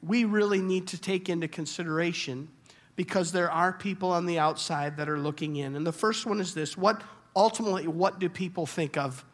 we 0.03 0.25
really 0.25 0.61
need 0.61 0.89
to 0.89 0.99
take 0.99 1.29
into 1.29 1.49
consideration 1.49 2.49
because 2.97 3.33
there 3.33 3.51
are 3.51 3.73
people 3.73 4.11
on 4.11 4.27
the 4.27 4.39
outside 4.39 4.97
that 4.97 5.09
are 5.09 5.19
looking 5.19 5.57
in. 5.57 5.77
And 5.77 5.87
the 5.87 5.93
first 5.93 6.27
one 6.27 6.41
is 6.41 6.55
this 6.55 6.77
what 6.77 7.03
ultimately, 7.37 7.87
what 7.87 8.19
do 8.19 8.29
people 8.29 8.67
think 8.67 8.97
of 8.97 9.25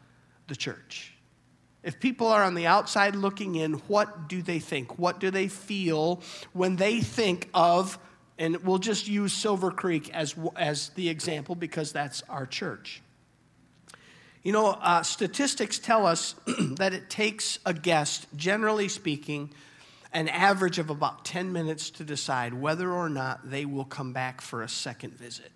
the 0.47 0.55
church. 0.55 1.13
If 1.83 1.99
people 1.99 2.27
are 2.27 2.43
on 2.43 2.55
the 2.55 2.67
outside 2.67 3.15
looking 3.15 3.55
in, 3.55 3.73
what 3.87 4.27
do 4.27 4.41
they 4.41 4.59
think? 4.59 4.97
What 4.99 5.19
do 5.19 5.31
they 5.31 5.47
feel 5.47 6.21
when 6.53 6.75
they 6.75 6.99
think 6.99 7.49
of, 7.53 7.97
and 8.37 8.57
we'll 8.63 8.79
just 8.79 9.07
use 9.07 9.31
Silver 9.31 9.71
Creek 9.71 10.13
as, 10.13 10.35
as 10.55 10.89
the 10.89 11.07
example 11.07 11.55
because 11.55 11.91
that's 11.91 12.23
our 12.29 12.45
church. 12.45 13.01
You 14.43 14.51
know, 14.51 14.67
uh, 14.67 15.03
statistics 15.03 15.79
tell 15.79 16.05
us 16.05 16.35
that 16.77 16.93
it 16.93 17.09
takes 17.09 17.59
a 17.65 17.73
guest, 17.73 18.27
generally 18.35 18.87
speaking, 18.87 19.51
an 20.13 20.29
average 20.29 20.79
of 20.79 20.89
about 20.89 21.25
10 21.25 21.51
minutes 21.51 21.89
to 21.91 22.03
decide 22.03 22.53
whether 22.53 22.91
or 22.91 23.09
not 23.09 23.49
they 23.49 23.65
will 23.65 23.85
come 23.85 24.13
back 24.13 24.41
for 24.41 24.61
a 24.61 24.69
second 24.69 25.13
visit. 25.13 25.51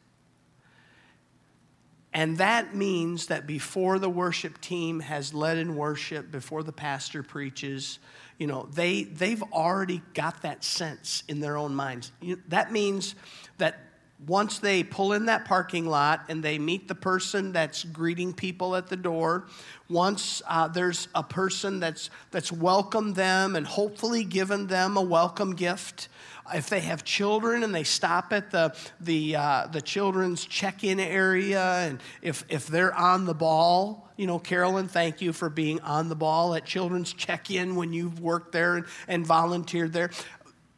And 2.14 2.38
that 2.40 2.76
means 2.76 3.28
that 3.28 3.48
before 3.48 3.98
the 3.98 4.10
worship 4.10 4.60
team 4.60 5.00
has 5.00 5.34
led 5.34 5.58
in 5.58 5.76
worship, 5.76 6.30
before 6.30 6.62
the 6.62 6.74
pastor 6.74 7.24
preaches, 7.24 8.00
you 8.38 8.48
know, 8.48 8.68
they, 8.74 9.04
they've 9.04 9.44
already 9.54 10.02
got 10.14 10.42
that 10.42 10.64
sense 10.64 11.24
in 11.28 11.40
their 11.40 11.58
own 11.58 11.74
minds. 11.74 12.12
You, 12.22 12.42
that 12.50 12.72
means 12.72 13.16
that 13.60 13.80
once 14.28 14.60
they 14.60 14.84
pull 14.84 15.14
in 15.14 15.26
that 15.26 15.46
parking 15.46 15.86
lot 15.86 16.26
and 16.30 16.44
they 16.44 16.60
meet 16.60 16.88
the 16.88 16.96
person 16.96 17.52
that's 17.52 17.84
greeting 17.84 18.34
people 18.34 18.76
at 18.76 18.88
the 18.88 18.96
door, 18.96 19.48
once 19.90 20.42
uh, 20.48 20.68
there's 20.68 21.08
a 21.16 21.24
person 21.24 21.80
that's, 21.80 22.10
that's 22.30 22.52
welcomed 22.52 23.16
them 23.16 23.56
and 23.56 23.66
hopefully 23.66 24.24
given 24.24 24.68
them 24.68 24.98
a 24.98 25.02
welcome 25.02 25.56
gift, 25.56 26.08
if 26.54 26.70
they 26.70 26.82
have 26.82 27.04
children 27.04 27.64
and 27.64 27.74
they 27.74 27.84
stop 27.84 28.34
at 28.34 28.52
the, 28.52 28.76
the, 29.00 29.36
uh, 29.36 29.68
the 29.72 29.82
children's 29.82 30.46
check 30.46 30.84
in 30.84 31.00
area, 31.00 31.62
and 31.62 32.00
if, 32.22 32.46
if 32.50 32.68
they're 32.68 32.94
on 32.94 33.26
the 33.26 33.34
ball, 33.34 34.10
you 34.18 34.28
know, 34.28 34.40
Carolyn, 34.40 34.88
thank 34.88 35.22
you 35.22 35.34
for 35.34 35.50
being 35.50 35.80
on 35.82 36.10
the 36.10 36.16
ball 36.16 36.54
at 36.56 36.66
children's 36.66 37.14
check 37.14 37.50
in 37.50 37.76
when 37.76 37.94
you've 37.94 38.20
worked 38.20 38.52
there 38.52 38.76
and, 38.76 38.86
and 39.08 39.26
volunteered 39.26 39.94
there 39.94 40.12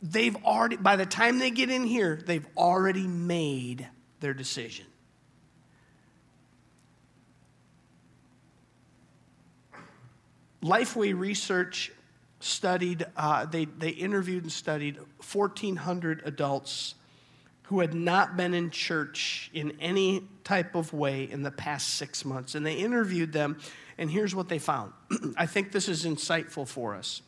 they've 0.04 0.36
already, 0.44 0.76
by 0.76 0.98
the 0.98 1.06
time 1.06 1.40
they 1.40 1.50
get 1.50 1.70
in 1.70 1.86
here, 1.86 2.20
they've 2.24 2.46
already 2.58 3.08
made 3.08 3.88
their 4.20 4.34
decision. 4.34 4.86
Lifeway 10.62 11.18
Research 11.18 11.92
studied, 12.44 13.06
uh, 13.16 13.46
they, 13.46 13.66
they 13.66 13.90
interviewed 13.90 14.44
and 14.44 14.52
studied 14.52 14.98
1,400 15.32 16.22
adults 16.26 16.96
who 17.64 17.80
had 17.80 17.94
not 17.94 18.36
been 18.36 18.54
in 18.54 18.70
church 18.70 19.50
in 19.54 19.72
any 19.80 20.24
type 20.44 20.76
of 20.76 20.94
way 20.94 21.24
in 21.24 21.44
the 21.44 21.52
past 21.52 21.96
six 21.96 22.26
months. 22.26 22.56
And 22.56 22.66
they 22.66 22.76
interviewed 22.76 23.32
them, 23.32 23.60
and 23.98 24.12
here's 24.12 24.36
what 24.36 24.50
they 24.50 24.60
found. 24.60 24.92
I 25.38 25.46
think 25.46 25.72
this 25.72 25.88
is 25.88 26.06
insightful 26.06 26.68
for 26.68 26.96
us. 26.96 27.22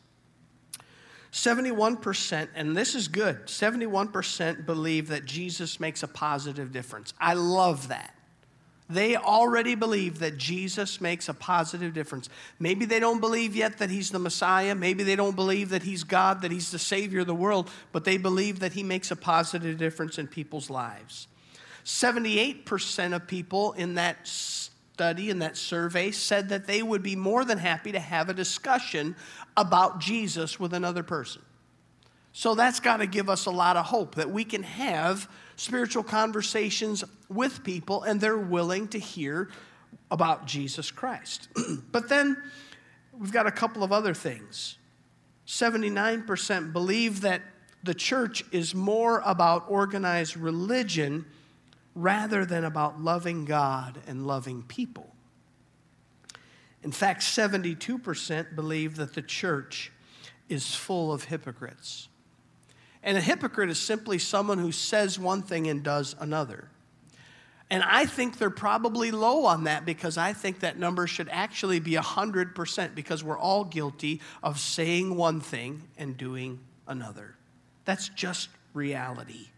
71%, 1.32 2.48
and 2.54 2.76
this 2.76 2.94
is 2.94 3.08
good, 3.08 3.46
71% 3.46 4.64
believe 4.64 5.08
that 5.08 5.26
Jesus 5.26 5.78
makes 5.78 6.02
a 6.02 6.08
positive 6.08 6.72
difference. 6.72 7.12
I 7.20 7.34
love 7.34 7.88
that. 7.88 8.15
They 8.88 9.16
already 9.16 9.74
believe 9.74 10.20
that 10.20 10.36
Jesus 10.36 11.00
makes 11.00 11.28
a 11.28 11.34
positive 11.34 11.92
difference. 11.92 12.28
Maybe 12.60 12.84
they 12.84 13.00
don't 13.00 13.20
believe 13.20 13.56
yet 13.56 13.78
that 13.78 13.90
he's 13.90 14.10
the 14.10 14.20
Messiah. 14.20 14.76
Maybe 14.76 15.02
they 15.02 15.16
don't 15.16 15.34
believe 15.34 15.70
that 15.70 15.82
he's 15.82 16.04
God, 16.04 16.42
that 16.42 16.52
he's 16.52 16.70
the 16.70 16.78
Savior 16.78 17.20
of 17.20 17.26
the 17.26 17.34
world, 17.34 17.68
but 17.90 18.04
they 18.04 18.16
believe 18.16 18.60
that 18.60 18.74
he 18.74 18.84
makes 18.84 19.10
a 19.10 19.16
positive 19.16 19.76
difference 19.76 20.18
in 20.18 20.28
people's 20.28 20.70
lives. 20.70 21.26
78% 21.84 23.14
of 23.14 23.26
people 23.26 23.72
in 23.72 23.94
that 23.94 24.26
study, 24.26 25.30
in 25.30 25.40
that 25.40 25.56
survey, 25.56 26.12
said 26.12 26.48
that 26.50 26.68
they 26.68 26.82
would 26.82 27.02
be 27.02 27.16
more 27.16 27.44
than 27.44 27.58
happy 27.58 27.90
to 27.90 28.00
have 28.00 28.28
a 28.28 28.34
discussion 28.34 29.16
about 29.56 29.98
Jesus 29.98 30.60
with 30.60 30.72
another 30.72 31.02
person. 31.02 31.42
So 32.36 32.54
that's 32.54 32.80
got 32.80 32.98
to 32.98 33.06
give 33.06 33.30
us 33.30 33.46
a 33.46 33.50
lot 33.50 33.78
of 33.78 33.86
hope 33.86 34.16
that 34.16 34.30
we 34.30 34.44
can 34.44 34.62
have 34.62 35.26
spiritual 35.56 36.02
conversations 36.02 37.02
with 37.30 37.64
people 37.64 38.02
and 38.02 38.20
they're 38.20 38.36
willing 38.36 38.88
to 38.88 38.98
hear 38.98 39.48
about 40.10 40.44
Jesus 40.44 40.90
Christ. 40.90 41.48
but 41.92 42.10
then 42.10 42.36
we've 43.18 43.32
got 43.32 43.46
a 43.46 43.50
couple 43.50 43.82
of 43.82 43.90
other 43.90 44.12
things. 44.12 44.76
79% 45.46 46.74
believe 46.74 47.22
that 47.22 47.40
the 47.82 47.94
church 47.94 48.44
is 48.52 48.74
more 48.74 49.22
about 49.24 49.64
organized 49.70 50.36
religion 50.36 51.24
rather 51.94 52.44
than 52.44 52.64
about 52.64 53.00
loving 53.00 53.46
God 53.46 53.98
and 54.06 54.26
loving 54.26 54.62
people. 54.62 55.10
In 56.82 56.92
fact, 56.92 57.22
72% 57.22 58.54
believe 58.54 58.96
that 58.96 59.14
the 59.14 59.22
church 59.22 59.90
is 60.50 60.74
full 60.74 61.10
of 61.10 61.24
hypocrites. 61.24 62.10
And 63.06 63.16
a 63.16 63.20
hypocrite 63.20 63.70
is 63.70 63.78
simply 63.78 64.18
someone 64.18 64.58
who 64.58 64.72
says 64.72 65.16
one 65.16 65.42
thing 65.42 65.68
and 65.68 65.82
does 65.82 66.16
another. 66.18 66.68
And 67.70 67.82
I 67.84 68.04
think 68.04 68.38
they're 68.38 68.50
probably 68.50 69.12
low 69.12 69.44
on 69.46 69.64
that 69.64 69.86
because 69.86 70.18
I 70.18 70.32
think 70.32 70.60
that 70.60 70.76
number 70.78 71.06
should 71.06 71.28
actually 71.30 71.78
be 71.78 71.92
100% 71.92 72.94
because 72.96 73.22
we're 73.22 73.38
all 73.38 73.64
guilty 73.64 74.20
of 74.42 74.58
saying 74.58 75.16
one 75.16 75.40
thing 75.40 75.84
and 75.96 76.16
doing 76.16 76.58
another. 76.88 77.36
That's 77.84 78.08
just 78.08 78.48
reality. 78.74 79.48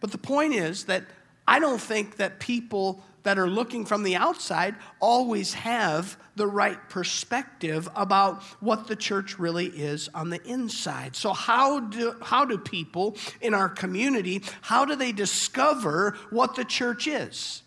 But 0.00 0.10
the 0.10 0.18
point 0.18 0.52
is 0.52 0.84
that 0.86 1.04
I 1.46 1.58
don't 1.58 1.80
think 1.80 2.16
that 2.16 2.40
people 2.40 3.02
that 3.22 3.38
are 3.38 3.48
looking 3.48 3.84
from 3.84 4.02
the 4.02 4.16
outside 4.16 4.74
always 5.00 5.54
have 5.54 6.16
the 6.34 6.46
right 6.46 6.78
perspective 6.88 7.88
about 7.94 8.42
what 8.60 8.86
the 8.86 8.96
church 8.96 9.38
really 9.38 9.66
is 9.66 10.08
on 10.14 10.30
the 10.30 10.42
inside. 10.42 11.14
So 11.14 11.32
how 11.32 11.80
do 11.80 12.16
how 12.22 12.44
do 12.44 12.58
people 12.58 13.16
in 13.40 13.54
our 13.54 13.68
community 13.68 14.42
how 14.62 14.84
do 14.84 14.96
they 14.96 15.12
discover 15.12 16.16
what 16.30 16.56
the 16.56 16.64
church 16.64 17.06
is? 17.06 17.62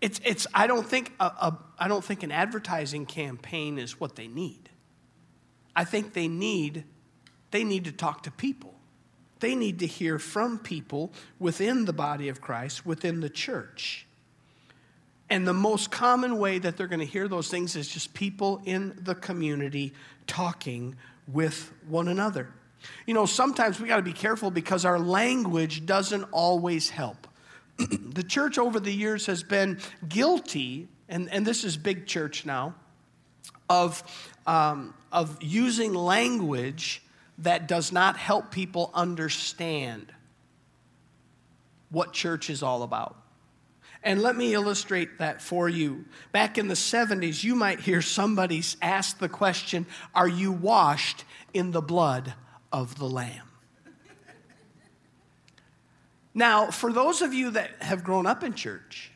It's 0.00 0.20
it's 0.24 0.46
I 0.54 0.66
don't 0.66 0.86
think 0.86 1.12
a, 1.20 1.24
a 1.24 1.58
I 1.78 1.88
don't 1.88 2.04
think 2.04 2.22
an 2.22 2.32
advertising 2.32 3.06
campaign 3.06 3.78
is 3.78 4.00
what 4.00 4.16
they 4.16 4.26
need. 4.26 4.70
I 5.76 5.84
think 5.84 6.14
they 6.14 6.28
need 6.28 6.84
they 7.50 7.64
need 7.64 7.84
to 7.84 7.92
talk 7.92 8.22
to 8.24 8.30
people. 8.30 8.79
They 9.40 9.54
need 9.54 9.78
to 9.80 9.86
hear 9.86 10.18
from 10.18 10.58
people 10.58 11.12
within 11.38 11.86
the 11.86 11.92
body 11.92 12.28
of 12.28 12.40
Christ, 12.40 12.86
within 12.86 13.20
the 13.20 13.30
church. 13.30 14.06
And 15.30 15.46
the 15.46 15.54
most 15.54 15.90
common 15.90 16.38
way 16.38 16.58
that 16.58 16.76
they're 16.76 16.88
going 16.88 17.00
to 17.00 17.06
hear 17.06 17.28
those 17.28 17.48
things 17.48 17.76
is 17.76 17.88
just 17.88 18.14
people 18.14 18.60
in 18.64 18.98
the 19.00 19.14
community 19.14 19.94
talking 20.26 20.96
with 21.32 21.72
one 21.88 22.08
another. 22.08 22.48
You 23.06 23.14
know, 23.14 23.26
sometimes 23.26 23.80
we 23.80 23.88
got 23.88 23.96
to 23.96 24.02
be 24.02 24.12
careful 24.12 24.50
because 24.50 24.84
our 24.84 24.98
language 24.98 25.86
doesn't 25.86 26.24
always 26.32 26.90
help. 26.90 27.28
the 27.78 28.22
church 28.22 28.58
over 28.58 28.80
the 28.80 28.92
years 28.92 29.26
has 29.26 29.42
been 29.42 29.78
guilty, 30.08 30.88
and, 31.08 31.30
and 31.30 31.46
this 31.46 31.64
is 31.64 31.76
big 31.76 32.06
church 32.06 32.44
now, 32.44 32.74
of, 33.68 34.02
um, 34.46 34.94
of 35.12 35.40
using 35.40 35.94
language 35.94 37.02
that 37.40 37.66
does 37.66 37.92
not 37.92 38.16
help 38.16 38.50
people 38.50 38.90
understand 38.94 40.12
what 41.90 42.12
church 42.12 42.50
is 42.50 42.62
all 42.62 42.82
about. 42.82 43.16
And 44.02 44.22
let 44.22 44.36
me 44.36 44.54
illustrate 44.54 45.18
that 45.18 45.42
for 45.42 45.68
you. 45.68 46.06
Back 46.32 46.56
in 46.56 46.68
the 46.68 46.74
70s, 46.74 47.44
you 47.44 47.54
might 47.54 47.80
hear 47.80 48.00
somebody 48.00 48.62
ask 48.80 49.18
the 49.18 49.28
question 49.28 49.86
Are 50.14 50.28
you 50.28 50.52
washed 50.52 51.24
in 51.52 51.70
the 51.72 51.82
blood 51.82 52.32
of 52.72 52.98
the 52.98 53.06
Lamb? 53.06 53.46
Now, 56.32 56.70
for 56.70 56.92
those 56.92 57.22
of 57.22 57.34
you 57.34 57.50
that 57.50 57.70
have 57.80 58.04
grown 58.04 58.24
up 58.24 58.44
in 58.44 58.54
church, 58.54 59.10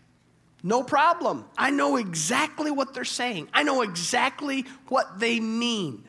no 0.62 0.82
problem. 0.82 1.44
I 1.56 1.70
know 1.70 1.96
exactly 1.96 2.70
what 2.70 2.92
they're 2.92 3.04
saying, 3.04 3.48
I 3.54 3.62
know 3.62 3.82
exactly 3.82 4.66
what 4.88 5.18
they 5.18 5.40
mean 5.40 6.08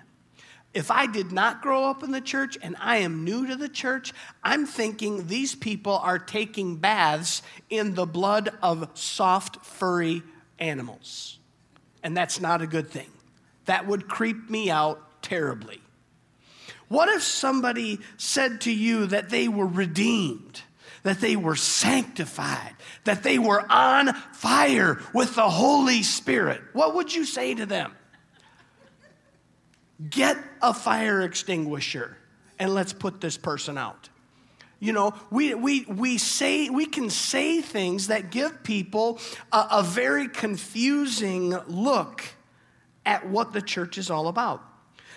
if 0.76 0.92
I 0.92 1.08
did 1.08 1.32
not 1.32 1.62
grow 1.62 1.86
up 1.86 2.04
in 2.04 2.12
the 2.12 2.22
church 2.22 2.58
and 2.62 2.76
I 2.82 2.98
am 2.98 3.24
new 3.24 3.48
to 3.48 3.56
the 3.56 3.70
church, 3.70 4.14
I'm 4.44 4.66
thinking 4.66 5.26
these 5.28 5.56
people 5.56 5.94
are 5.94 6.20
taking 6.20 6.76
baths 6.76 7.42
in 7.70 7.96
the 7.96 8.06
blood 8.06 8.50
of 8.62 8.90
soft, 8.94 9.66
furry 9.66 10.22
animals. 10.60 11.40
And 12.04 12.16
that's 12.16 12.42
not 12.42 12.62
a 12.62 12.68
good 12.68 12.90
thing. 12.90 13.10
That 13.66 13.88
would 13.88 14.10
creep 14.10 14.50
me 14.50 14.70
out 14.70 15.22
terribly. 15.22 15.82
What 16.90 17.08
if 17.08 17.24
somebody 17.24 18.00
said 18.18 18.62
to 18.62 18.72
you 18.72 19.08
that 19.08 19.30
they 19.30 19.48
were 19.48 19.66
redeemed, 19.66 20.62
that 21.04 21.22
they 21.22 21.38
were 21.38 21.56
sanctified, 21.56 22.76
that 23.06 23.24
they 23.24 23.40
were 23.40 23.66
on 23.72 24.14
fire 24.34 25.00
with 25.14 25.36
the 25.36 25.50
Holy 25.50 26.04
Spirit? 26.04 26.62
What 26.74 26.96
would 26.96 27.16
you 27.16 27.24
say 27.24 27.56
to 27.56 27.66
them? 27.66 27.94
Get 30.10 30.38
a 30.62 30.74
fire 30.74 31.22
extinguisher 31.22 32.18
and 32.60 32.74
let's 32.74 32.94
put 32.94 33.22
this 33.22 33.38
person 33.38 33.78
out. 33.78 34.10
You 34.80 34.94
know, 34.94 35.14
we, 35.32 35.54
we, 35.54 35.86
we, 35.86 36.18
say, 36.18 36.70
we 36.70 36.86
can 36.86 37.10
say 37.10 37.62
things 37.62 38.08
that 38.08 38.30
give 38.30 38.64
people 38.64 39.20
a, 39.52 39.68
a 39.72 39.84
very 39.84 40.28
confusing 40.28 41.58
look 41.68 42.24
at 43.06 43.28
what 43.28 43.54
the 43.54 43.62
church 43.62 43.98
is 43.98 44.12
all 44.12 44.28
about. 44.28 44.62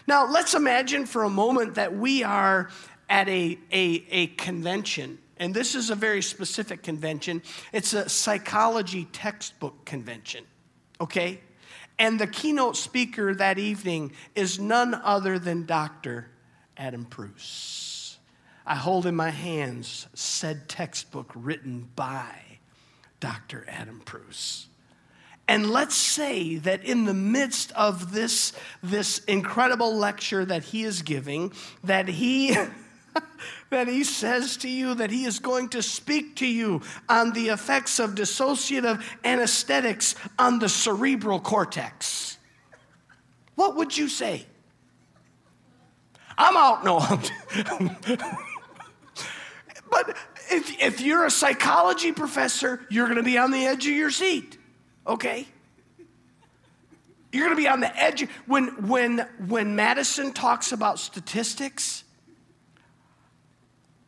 Now, 0.07 0.31
let's 0.31 0.55
imagine 0.55 1.07
for 1.07 1.25
a 1.25 1.31
moment 1.31 1.75
that 1.75 1.95
we 1.95 2.23
are 2.23 2.71
at 3.11 3.29
a, 3.29 3.59
a, 3.73 4.05
a 4.11 4.27
convention, 4.29 5.19
and 5.39 5.53
this 5.53 5.75
is 5.75 5.91
a 5.91 5.95
very 5.95 6.23
specific 6.23 6.83
convention. 6.83 7.43
It's 7.73 7.93
a 7.95 8.09
psychology 8.09 9.07
textbook 9.13 9.85
convention, 9.85 10.45
okay? 11.01 11.41
And 11.99 12.19
the 12.19 12.27
keynote 12.27 12.77
speaker 12.77 13.35
that 13.35 13.59
evening 13.59 14.13
is 14.35 14.59
none 14.59 14.95
other 14.95 15.39
than 15.39 15.67
Dr. 15.67 16.31
Adam 16.77 17.05
Pruess. 17.05 18.17
I 18.65 18.77
hold 18.77 19.07
in 19.07 19.17
my 19.17 19.31
hands 19.31 20.07
said 20.15 20.69
textbook 20.69 21.33
written 21.35 21.89
by 21.97 22.31
Dr. 23.19 23.65
Adam 23.67 24.03
Pruess. 24.05 24.67
And 25.49 25.71
let's 25.71 25.95
say 25.95 26.57
that 26.57 26.85
in 26.85 27.07
the 27.07 27.15
midst 27.15 27.73
of 27.73 28.13
this, 28.13 28.53
this 28.83 29.21
incredible 29.21 29.97
lecture 29.97 30.45
that 30.45 30.63
he 30.65 30.85
is 30.85 31.01
giving, 31.01 31.53
that 31.83 32.07
he 32.07 32.55
that 33.71 33.89
he 33.89 34.05
says 34.05 34.57
to 34.59 34.69
you 34.69 34.95
that 34.95 35.11
he 35.11 35.25
is 35.25 35.39
going 35.39 35.69
to 35.71 35.83
speak 35.83 36.37
to 36.37 36.47
you 36.47 36.83
on 37.09 37.33
the 37.33 37.49
effects 37.49 37.99
of 37.99 38.15
dissociative 38.15 39.03
anesthetics 39.25 40.15
on 40.39 40.59
the 40.59 40.69
cerebral 40.69 41.41
cortex. 41.41 42.39
What 43.55 43.77
would 43.77 43.97
you 43.97 44.09
say? 44.09 44.47
I'm 46.37 46.57
out. 46.57 46.85
No. 46.85 47.01
but 49.91 50.17
if, 50.51 50.81
if 50.81 51.01
you're 51.01 51.27
a 51.27 51.31
psychology 51.31 52.13
professor, 52.13 52.87
you're 52.89 53.07
going 53.07 53.17
to 53.17 53.25
be 53.25 53.39
on 53.39 53.51
the 53.51 53.67
edge 53.67 53.87
of 53.87 53.93
your 53.93 54.11
seat 54.11 54.59
okay? 55.09 55.47
You're 57.33 57.47
going 57.47 57.57
to 57.57 57.63
be 57.63 57.69
on 57.69 57.81
the 57.81 57.97
edge. 57.97 58.29
When, 58.47 58.69
when, 58.87 59.27
when 59.47 59.75
Madison 59.75 60.33
talks 60.33 60.73
about 60.73 60.99
statistics, 60.99 62.05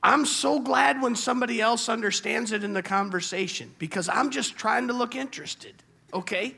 I'm 0.02 0.24
so 0.24 0.60
glad 0.60 1.02
when 1.02 1.14
somebody 1.14 1.60
else 1.60 1.88
understands 1.88 2.52
it 2.52 2.64
in 2.64 2.72
the 2.72 2.82
conversation 2.82 3.74
because 3.78 4.08
I'm 4.08 4.30
just 4.30 4.56
trying 4.56 4.86
to 4.88 4.94
look 4.94 5.14
interested, 5.14 5.74
okay? 6.12 6.54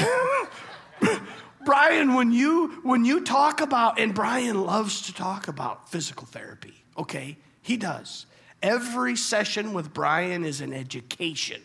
Brian, 1.64 2.14
when 2.14 2.32
you 2.32 2.80
when 2.82 3.04
you 3.04 3.24
talk 3.24 3.60
about 3.60 3.98
and 3.98 4.14
Brian 4.14 4.62
loves 4.62 5.02
to 5.02 5.14
talk 5.14 5.48
about 5.48 5.90
physical 5.90 6.26
therapy, 6.26 6.84
okay? 6.96 7.36
He 7.62 7.76
does. 7.76 8.26
Every 8.62 9.16
session 9.16 9.72
with 9.72 9.92
Brian 9.92 10.44
is 10.44 10.60
an 10.60 10.72
education. 10.72 11.62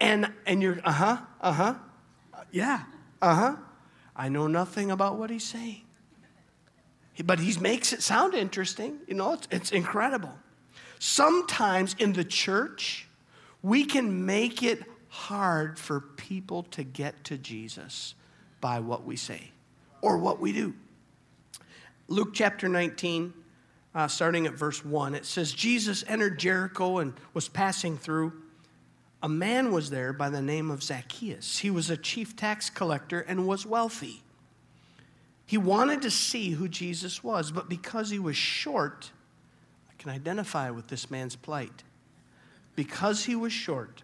And, 0.00 0.32
and 0.46 0.62
you're, 0.62 0.80
uh 0.84 0.92
huh, 0.92 1.18
uh 1.40 1.52
huh, 1.52 1.74
yeah, 2.50 2.82
uh 3.22 3.34
huh. 3.34 3.56
I 4.16 4.28
know 4.28 4.46
nothing 4.46 4.90
about 4.90 5.16
what 5.16 5.30
he's 5.30 5.44
saying. 5.44 5.83
But 7.22 7.38
he 7.38 7.58
makes 7.60 7.92
it 7.92 8.02
sound 8.02 8.34
interesting. 8.34 8.98
You 9.06 9.14
know, 9.14 9.34
it's, 9.34 9.48
it's 9.50 9.72
incredible. 9.72 10.32
Sometimes 10.98 11.94
in 11.98 12.12
the 12.12 12.24
church, 12.24 13.06
we 13.62 13.84
can 13.84 14.26
make 14.26 14.62
it 14.62 14.82
hard 15.08 15.78
for 15.78 16.00
people 16.00 16.64
to 16.64 16.82
get 16.82 17.22
to 17.24 17.38
Jesus 17.38 18.14
by 18.60 18.80
what 18.80 19.04
we 19.04 19.16
say 19.16 19.52
or 20.02 20.18
what 20.18 20.40
we 20.40 20.52
do. 20.52 20.74
Luke 22.08 22.30
chapter 22.34 22.68
19, 22.68 23.32
uh, 23.94 24.08
starting 24.08 24.46
at 24.46 24.54
verse 24.54 24.84
1, 24.84 25.14
it 25.14 25.24
says, 25.24 25.52
Jesus 25.52 26.04
entered 26.08 26.38
Jericho 26.38 26.98
and 26.98 27.14
was 27.32 27.48
passing 27.48 27.96
through 27.96 28.32
a 29.22 29.28
man 29.28 29.72
was 29.72 29.88
there 29.88 30.12
by 30.12 30.28
the 30.28 30.42
name 30.42 30.70
of 30.70 30.82
Zacchaeus. 30.82 31.60
He 31.60 31.70
was 31.70 31.88
a 31.88 31.96
chief 31.96 32.36
tax 32.36 32.68
collector 32.68 33.20
and 33.20 33.46
was 33.46 33.64
wealthy. 33.64 34.23
He 35.46 35.58
wanted 35.58 36.02
to 36.02 36.10
see 36.10 36.50
who 36.50 36.68
Jesus 36.68 37.22
was, 37.22 37.52
but 37.52 37.68
because 37.68 38.10
he 38.10 38.18
was 38.18 38.36
short, 38.36 39.10
I 39.90 39.92
can 39.98 40.10
identify 40.10 40.70
with 40.70 40.88
this 40.88 41.10
man's 41.10 41.36
plight. 41.36 41.82
Because 42.76 43.26
he 43.26 43.36
was 43.36 43.52
short, 43.52 44.02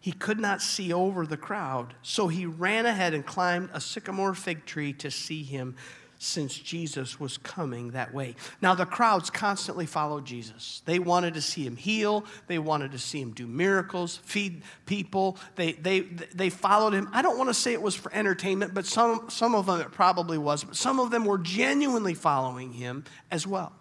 he 0.00 0.12
could 0.12 0.38
not 0.38 0.62
see 0.62 0.92
over 0.92 1.26
the 1.26 1.36
crowd, 1.36 1.94
so 2.02 2.28
he 2.28 2.46
ran 2.46 2.86
ahead 2.86 3.12
and 3.12 3.26
climbed 3.26 3.70
a 3.72 3.80
sycamore 3.80 4.34
fig 4.34 4.64
tree 4.64 4.92
to 4.94 5.10
see 5.10 5.42
him 5.42 5.74
since 6.18 6.56
Jesus 6.56 7.20
was 7.20 7.38
coming 7.38 7.90
that 7.90 8.14
way. 8.14 8.34
Now, 8.62 8.74
the 8.74 8.86
crowds 8.86 9.30
constantly 9.30 9.86
followed 9.86 10.24
Jesus. 10.24 10.82
They 10.84 10.98
wanted 10.98 11.34
to 11.34 11.40
see 11.40 11.64
him 11.66 11.76
heal, 11.76 12.24
they 12.46 12.58
wanted 12.58 12.92
to 12.92 12.98
see 12.98 13.20
him 13.20 13.32
do 13.32 13.46
miracles, 13.46 14.20
feed 14.24 14.62
people. 14.86 15.36
They, 15.56 15.72
they, 15.72 16.00
they 16.00 16.50
followed 16.50 16.92
him. 16.92 17.08
I 17.12 17.22
don't 17.22 17.38
want 17.38 17.50
to 17.50 17.54
say 17.54 17.72
it 17.72 17.82
was 17.82 17.94
for 17.94 18.12
entertainment, 18.14 18.74
but 18.74 18.86
some, 18.86 19.28
some 19.28 19.54
of 19.54 19.66
them 19.66 19.80
it 19.80 19.92
probably 19.92 20.38
was, 20.38 20.64
but 20.64 20.76
some 20.76 21.00
of 21.00 21.10
them 21.10 21.24
were 21.24 21.38
genuinely 21.38 22.14
following 22.14 22.72
him 22.72 23.04
as 23.30 23.46
well. 23.46 23.72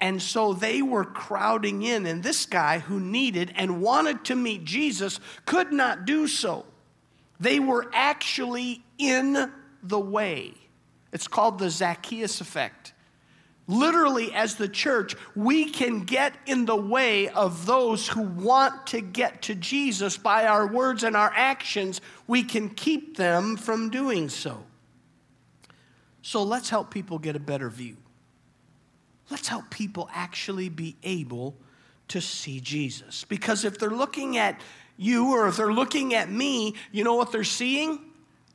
And 0.00 0.20
so 0.20 0.52
they 0.52 0.82
were 0.82 1.04
crowding 1.04 1.82
in, 1.82 2.06
and 2.06 2.24
this 2.24 2.44
guy 2.44 2.80
who 2.80 2.98
needed 2.98 3.52
and 3.54 3.80
wanted 3.80 4.24
to 4.24 4.34
meet 4.34 4.64
Jesus 4.64 5.20
could 5.46 5.72
not 5.72 6.06
do 6.06 6.26
so. 6.26 6.66
They 7.38 7.60
were 7.60 7.88
actually 7.92 8.82
in 8.98 9.52
the 9.82 10.00
way. 10.00 10.54
It's 11.12 11.28
called 11.28 11.58
the 11.58 11.70
Zacchaeus 11.70 12.40
effect. 12.40 12.94
Literally, 13.68 14.32
as 14.34 14.56
the 14.56 14.68
church, 14.68 15.14
we 15.36 15.70
can 15.70 16.00
get 16.00 16.34
in 16.46 16.64
the 16.66 16.76
way 16.76 17.28
of 17.28 17.64
those 17.64 18.08
who 18.08 18.22
want 18.22 18.88
to 18.88 19.00
get 19.00 19.42
to 19.42 19.54
Jesus 19.54 20.16
by 20.16 20.46
our 20.46 20.66
words 20.66 21.04
and 21.04 21.16
our 21.16 21.32
actions. 21.34 22.00
We 22.26 22.42
can 22.42 22.70
keep 22.70 23.16
them 23.16 23.56
from 23.56 23.90
doing 23.90 24.28
so. 24.28 24.64
So 26.22 26.42
let's 26.42 26.70
help 26.70 26.90
people 26.90 27.18
get 27.18 27.36
a 27.36 27.40
better 27.40 27.70
view. 27.70 27.96
Let's 29.30 29.48
help 29.48 29.70
people 29.70 30.10
actually 30.12 30.68
be 30.68 30.96
able 31.02 31.56
to 32.08 32.20
see 32.20 32.60
Jesus. 32.60 33.24
Because 33.24 33.64
if 33.64 33.78
they're 33.78 33.90
looking 33.90 34.38
at 34.38 34.60
you 34.96 35.32
or 35.32 35.48
if 35.48 35.56
they're 35.56 35.72
looking 35.72 36.14
at 36.14 36.30
me, 36.30 36.74
you 36.90 37.04
know 37.04 37.14
what 37.14 37.32
they're 37.32 37.44
seeing? 37.44 37.98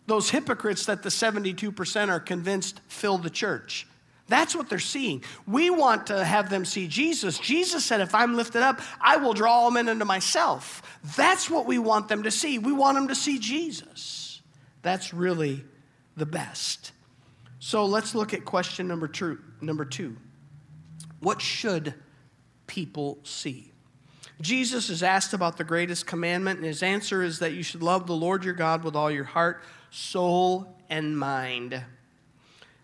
Those 0.08 0.30
hypocrites 0.30 0.86
that 0.88 1.04
the 1.04 1.10
72% 1.10 2.10
are 2.10 2.20
convinced 2.20 2.82
fill 2.88 3.18
the 3.18 3.30
church. 3.30 3.86
That's 4.30 4.56
what 4.56 4.70
they're 4.70 4.80
seeing. 4.80 5.24
We 5.46 5.70
want 5.70 6.08
to 6.08 6.24
have 6.24 6.50
them 6.50 6.66
see 6.66 6.88
Jesus. 6.88 7.40
Jesus 7.40 7.86
said, 7.86 8.02
If 8.02 8.14
I'm 8.14 8.36
lifted 8.36 8.62
up, 8.62 8.82
I 9.00 9.18
will 9.18 9.34
draw 9.34 9.52
all 9.52 9.72
men 9.72 9.88
into 9.88 10.06
myself. 10.06 10.82
That's 11.16 11.50
what 11.50 11.66
we 11.66 11.80
want 11.80 12.10
them 12.10 12.24
to 12.24 12.32
see. 12.32 12.60
We 12.60 12.74
want 12.74 12.96
them 12.96 13.08
to 13.08 13.16
see 13.16 13.40
Jesus. 13.40 14.42
That's 14.82 15.14
really 15.14 15.64
the 16.18 16.26
best. 16.26 16.92
So 17.60 17.86
let's 17.86 18.16
look 18.16 18.34
at 18.34 18.44
question 18.44 18.88
number 18.88 19.08
two. 19.08 19.40
Number 19.62 19.86
two. 19.86 20.18
What 21.20 21.42
should 21.42 21.94
people 22.68 23.20
see? 23.24 23.72
Jesus 24.42 24.90
is 24.90 25.02
asked 25.02 25.34
about 25.34 25.58
the 25.58 25.64
greatest 25.64 26.06
commandment, 26.06 26.60
and 26.60 26.68
his 26.68 26.84
answer 26.84 27.24
is 27.24 27.40
that 27.40 27.54
you 27.54 27.64
should 27.64 27.82
love 27.82 28.06
the 28.06 28.16
Lord 28.16 28.44
your 28.44 28.54
God 28.54 28.84
with 28.84 28.96
all 28.96 29.10
your 29.10 29.24
heart, 29.24 29.64
soul, 29.90 30.76
and 30.90 31.18
mind. 31.18 31.82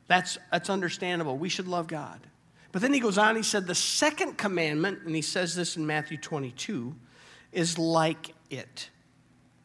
That's, 0.08 0.38
that's 0.52 0.70
understandable. 0.70 1.38
We 1.38 1.50
should 1.50 1.68
love 1.68 1.88
God. 1.88 2.20
But 2.72 2.82
then 2.82 2.94
he 2.94 3.00
goes 3.00 3.18
on, 3.18 3.36
he 3.36 3.44
said, 3.44 3.68
the 3.68 3.76
second 3.76 4.38
commandment, 4.38 5.04
and 5.06 5.16
he 5.16 5.22
says 5.22 5.56
this 5.56 5.78
in 5.78 5.86
Matthew 5.86 6.18
22, 6.18 6.96
is 7.52 7.78
like 7.78 8.34
it. 8.50 8.90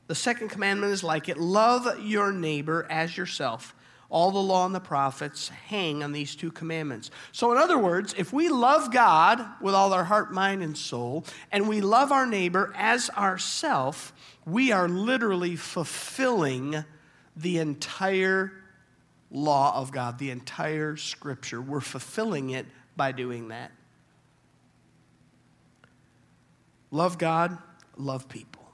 The 0.09 0.14
second 0.14 0.48
commandment 0.51 0.92
is 0.92 1.03
like 1.03 1.29
it 1.29 1.38
love 1.38 2.01
your 2.03 2.33
neighbor 2.33 2.87
as 2.90 3.16
yourself. 3.16 3.74
All 4.11 4.31
the 4.31 4.38
law 4.38 4.64
and 4.64 4.74
the 4.74 4.81
prophets 4.81 5.51
hang 5.51 6.03
on 6.03 6.12
these 6.12 6.35
two 6.35 6.51
commandments. 6.51 7.11
So, 7.33 7.53
in 7.53 7.59
other 7.59 7.79
words, 7.79 8.14
if 8.16 8.33
we 8.33 8.48
love 8.48 8.90
God 8.90 9.44
with 9.61 9.74
all 9.74 9.92
our 9.92 10.05
heart, 10.05 10.33
mind, 10.33 10.62
and 10.62 10.77
soul, 10.77 11.24
and 11.53 11.68
we 11.68 11.83
love 11.83 12.11
our 12.11 12.24
neighbor 12.24 12.72
as 12.74 13.11
ourself, 13.11 14.14
we 14.46 14.72
are 14.72 14.88
literally 14.88 15.57
fulfilling 15.57 16.85
the 17.38 17.59
entire 17.59 18.53
law 19.31 19.77
of 19.77 19.92
God, 19.92 20.18
the 20.18 20.31
entire 20.31 20.96
scripture. 20.96 21.61
We're 21.61 21.81
fulfilling 21.81 22.51
it 22.51 22.66
by 22.96 23.12
doing 23.12 23.48
that. 23.48 23.70
Love 26.90 27.18
God, 27.18 27.57
love 27.96 28.29
people. 28.29 28.64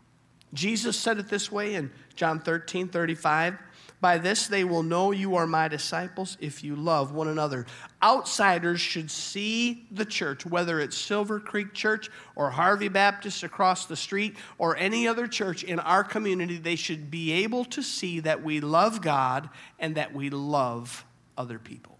Jesus 0.54 0.96
said 0.96 1.18
it 1.18 1.28
this 1.28 1.50
way 1.50 1.74
in 1.74 1.90
John 2.14 2.40
13 2.40 2.88
35. 2.88 3.58
By 4.04 4.18
this 4.18 4.48
they 4.48 4.64
will 4.64 4.82
know 4.82 5.12
you 5.12 5.36
are 5.36 5.46
my 5.46 5.66
disciples 5.66 6.36
if 6.38 6.62
you 6.62 6.76
love 6.76 7.14
one 7.14 7.26
another. 7.26 7.64
Outsiders 8.02 8.78
should 8.78 9.10
see 9.10 9.86
the 9.90 10.04
church, 10.04 10.44
whether 10.44 10.78
it's 10.78 10.94
Silver 10.94 11.40
Creek 11.40 11.72
Church 11.72 12.10
or 12.36 12.50
Harvey 12.50 12.88
Baptist 12.88 13.42
across 13.44 13.86
the 13.86 13.96
street 13.96 14.36
or 14.58 14.76
any 14.76 15.08
other 15.08 15.26
church 15.26 15.64
in 15.64 15.80
our 15.80 16.04
community, 16.04 16.58
they 16.58 16.76
should 16.76 17.10
be 17.10 17.32
able 17.32 17.64
to 17.64 17.82
see 17.82 18.20
that 18.20 18.44
we 18.44 18.60
love 18.60 19.00
God 19.00 19.48
and 19.78 19.94
that 19.94 20.12
we 20.12 20.28
love 20.28 21.06
other 21.38 21.58
people. 21.58 21.98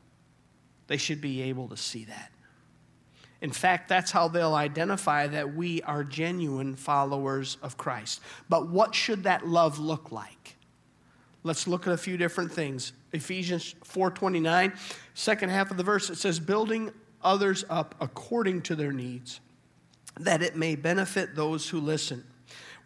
They 0.88 0.98
should 0.98 1.22
be 1.22 1.40
able 1.40 1.68
to 1.68 1.76
see 1.78 2.04
that. 2.04 2.32
In 3.40 3.50
fact, 3.50 3.88
that's 3.88 4.10
how 4.10 4.28
they'll 4.28 4.54
identify 4.54 5.26
that 5.28 5.54
we 5.54 5.80
are 5.80 6.04
genuine 6.04 6.76
followers 6.76 7.56
of 7.62 7.78
Christ. 7.78 8.20
But 8.50 8.68
what 8.68 8.94
should 8.94 9.22
that 9.22 9.48
love 9.48 9.78
look 9.78 10.12
like? 10.12 10.53
Let's 11.46 11.68
look 11.68 11.87
at 11.87 11.92
a 11.92 11.98
few 11.98 12.16
different 12.16 12.50
things. 12.50 12.94
Ephesians 13.12 13.74
4:29, 13.85 14.72
second 15.12 15.50
half 15.50 15.70
of 15.70 15.76
the 15.76 15.83
verse 15.83 16.09
it 16.09 16.16
says 16.16 16.40
building 16.40 16.90
others 17.22 17.64
up 17.68 17.94
according 18.00 18.62
to 18.62 18.74
their 18.74 18.92
needs, 18.92 19.40
that 20.18 20.42
it 20.42 20.57
may 20.57 20.74
benefit 20.74 21.35
those 21.35 21.68
who 21.68 21.80
listen. 21.80 22.24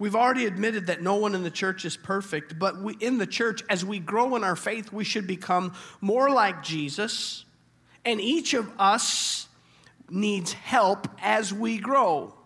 We've 0.00 0.16
already 0.16 0.46
admitted 0.46 0.88
that 0.88 1.02
no 1.02 1.16
one 1.16 1.34
in 1.34 1.44
the 1.44 1.50
church 1.50 1.84
is 1.84 1.96
perfect, 1.96 2.58
but 2.58 2.80
we, 2.80 2.94
in 3.00 3.18
the 3.18 3.26
church, 3.26 3.62
as 3.68 3.84
we 3.84 3.98
grow 4.00 4.36
in 4.36 4.44
our 4.44 4.56
faith, 4.56 4.92
we 4.92 5.04
should 5.04 5.26
become 5.26 5.72
more 6.00 6.30
like 6.30 6.62
Jesus, 6.62 7.44
and 8.04 8.20
each 8.20 8.54
of 8.54 8.72
us 8.78 9.48
needs 10.10 10.52
help 10.52 11.08
as 11.20 11.52
we 11.52 11.78
grow. 11.78 12.37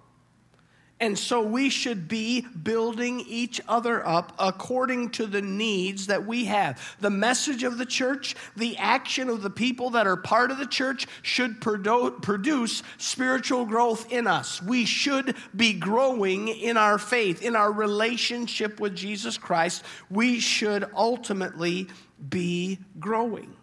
And 1.03 1.19
so 1.19 1.43
we 1.43 1.69
should 1.69 2.07
be 2.07 2.43
building 2.43 3.25
each 3.27 3.61
other 3.67 4.07
up 4.07 4.37
according 4.38 5.11
to 5.11 5.27
the 5.27 5.43
needs 5.43 6.07
that 6.07 6.25
we 6.25 6.45
have. 6.45 6.97
The 7.01 7.11
message 7.11 7.65
of 7.65 7.77
the 7.77 7.85
church, 7.85 8.37
the 8.57 8.77
action 8.77 9.29
of 9.29 9.43
the 9.43 9.51
people 9.51 9.91
that 9.91 10.07
are 10.07 10.17
part 10.17 10.53
of 10.53 10.59
the 10.59 10.67
church 10.67 11.09
should 11.23 11.61
produce 11.61 12.85
spiritual 12.99 13.67
growth 13.67 14.12
in 14.12 14.29
us. 14.29 14.62
We 14.62 14.85
should 14.85 15.35
be 15.57 15.73
growing 15.73 16.47
in 16.47 16.77
our 16.77 16.99
faith, 16.99 17.43
in 17.43 17.57
our 17.57 17.73
relationship 17.73 18.79
with 18.79 18.95
Jesus 18.95 19.37
Christ. 19.37 19.83
We 20.09 20.38
should 20.38 20.88
ultimately 20.95 21.88
be 22.29 22.79
growing. 23.01 23.57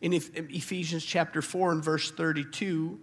In 0.00 0.12
Ephesians 0.12 1.04
chapter 1.04 1.40
4 1.40 1.70
and 1.70 1.84
verse 1.84 2.10
32, 2.10 2.98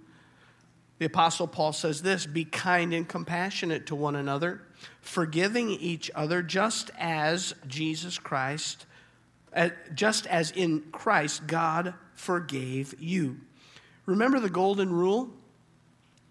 the 1.00 1.06
Apostle 1.06 1.48
Paul 1.48 1.74
says 1.74 2.02
this 2.02 2.26
Be 2.26 2.46
kind 2.46 2.94
and 2.94 3.08
compassionate 3.08 3.88
to 3.88 3.96
one 3.96 4.16
another, 4.16 4.62
forgiving 5.02 5.72
each 5.72 6.12
other, 6.14 6.44
just 6.44 6.92
as 7.00 7.56
Jesus 7.68 8.20
Christ, 8.20 8.86
uh, 9.56 9.70
just 9.96 10.28
as 10.28 10.52
in 10.52 10.82
Christ 10.92 11.48
God 11.48 11.96
forgave 12.14 12.96
you. 13.00 13.38
Remember 14.06 14.40
the 14.40 14.50
golden 14.50 14.92
rule? 14.92 15.30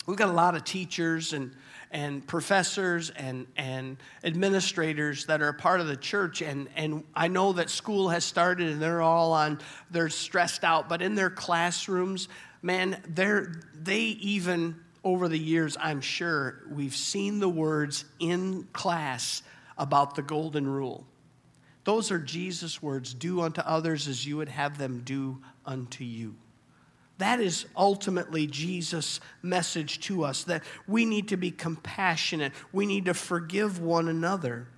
We've 0.07 0.17
got 0.17 0.31
a 0.31 0.33
lot 0.33 0.55
of 0.55 0.65
teachers 0.65 1.35
and, 1.35 1.55
and 1.91 2.27
professors 2.27 3.11
and, 3.11 3.47
and 3.57 3.99
administrators 4.25 5.27
that 5.27 5.43
are 5.43 5.49
a 5.49 5.55
part 5.55 5.81
of 5.81 5.87
the 5.87 5.97
church. 5.97 6.41
And, 6.41 6.69
and 6.77 7.05
I 7.15 7.29
know 7.29 7.53
that 7.53 7.69
school 7.69 8.09
has 8.09 8.25
started 8.25 8.69
and 8.69 8.81
they're 8.81 9.03
all 9.03 9.33
on, 9.35 9.61
they're 9.91 10.09
stressed 10.09 10.65
out, 10.65 10.89
but 10.89 11.03
in 11.03 11.15
their 11.15 11.29
classrooms, 11.29 12.29
man, 12.63 13.03
they 13.09 13.99
even, 13.99 14.77
over 15.05 15.29
the 15.29 15.39
years, 15.39 15.77
I'm 15.81 16.01
sure, 16.01 16.63
we've 16.71 16.97
seen 16.97 17.39
the 17.41 17.49
words 17.49 18.05
in 18.19 18.69
class 18.73 19.43
about 19.77 20.15
the 20.15 20.23
golden 20.23 20.67
rule. 20.67 21.07
Those 21.85 22.11
are 22.11 22.19
Jesus' 22.19 22.83
words 22.83 23.15
do 23.15 23.41
unto 23.41 23.61
others 23.63 24.09
as 24.09 24.27
you 24.27 24.37
would 24.37 24.51
have 24.51 24.77
them 24.77 25.03
do 25.05 25.39
unto 25.65 26.05
you. 26.05 26.35
That 27.17 27.41
is 27.41 27.67
ultimately 27.77 28.47
Jesus' 28.47 29.21
message 29.43 30.01
to 30.01 30.23
us 30.23 30.45
that 30.45 30.63
we 30.87 31.05
need 31.05 31.29
to 31.29 31.37
be 31.37 31.51
compassionate. 31.51 32.53
We 32.73 32.87
need 32.87 33.07
to 33.07 33.15
forgive 33.15 33.81
one 33.81 34.09
another. 34.09 34.69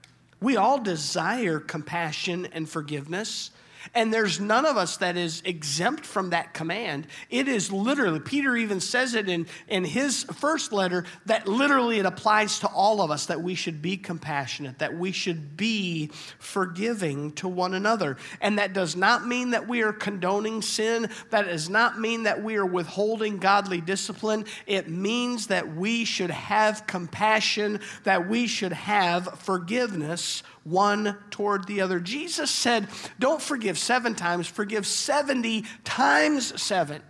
We 0.40 0.56
all 0.56 0.78
desire 0.78 1.58
compassion 1.58 2.48
and 2.52 2.68
forgiveness. 2.68 3.50
And 3.94 4.12
there's 4.12 4.40
none 4.40 4.66
of 4.66 4.76
us 4.76 4.98
that 4.98 5.16
is 5.16 5.42
exempt 5.44 6.04
from 6.06 6.30
that 6.30 6.54
command. 6.54 7.06
It 7.30 7.48
is 7.48 7.72
literally, 7.72 8.20
Peter 8.20 8.56
even 8.56 8.80
says 8.80 9.14
it 9.14 9.28
in, 9.28 9.46
in 9.68 9.84
his 9.84 10.24
first 10.24 10.72
letter, 10.72 11.04
that 11.26 11.48
literally 11.48 11.98
it 11.98 12.06
applies 12.06 12.60
to 12.60 12.68
all 12.68 13.00
of 13.02 13.10
us 13.10 13.26
that 13.26 13.42
we 13.42 13.54
should 13.54 13.82
be 13.82 13.96
compassionate, 13.96 14.78
that 14.78 14.96
we 14.96 15.12
should 15.12 15.56
be 15.56 16.10
forgiving 16.38 17.32
to 17.32 17.48
one 17.48 17.74
another. 17.74 18.16
And 18.40 18.58
that 18.58 18.72
does 18.72 18.96
not 18.96 19.26
mean 19.26 19.50
that 19.50 19.66
we 19.66 19.82
are 19.82 19.92
condoning 19.92 20.62
sin, 20.62 21.08
that 21.30 21.46
does 21.46 21.68
not 21.68 21.98
mean 21.98 22.24
that 22.24 22.42
we 22.42 22.56
are 22.56 22.66
withholding 22.66 23.38
godly 23.38 23.80
discipline. 23.80 24.44
It 24.66 24.88
means 24.88 25.48
that 25.48 25.74
we 25.74 26.04
should 26.04 26.30
have 26.30 26.86
compassion, 26.86 27.80
that 28.04 28.28
we 28.28 28.46
should 28.46 28.72
have 28.72 29.40
forgiveness 29.40 30.42
one 30.64 31.16
toward 31.30 31.66
the 31.66 31.80
other. 31.80 32.00
Jesus 32.00 32.50
said, 32.50 32.88
Don't 33.18 33.40
forgive 33.40 33.69
seven 33.78 34.14
times, 34.14 34.46
forgive 34.46 34.86
70 34.86 35.64
times 35.84 36.60
seven. 36.60 37.02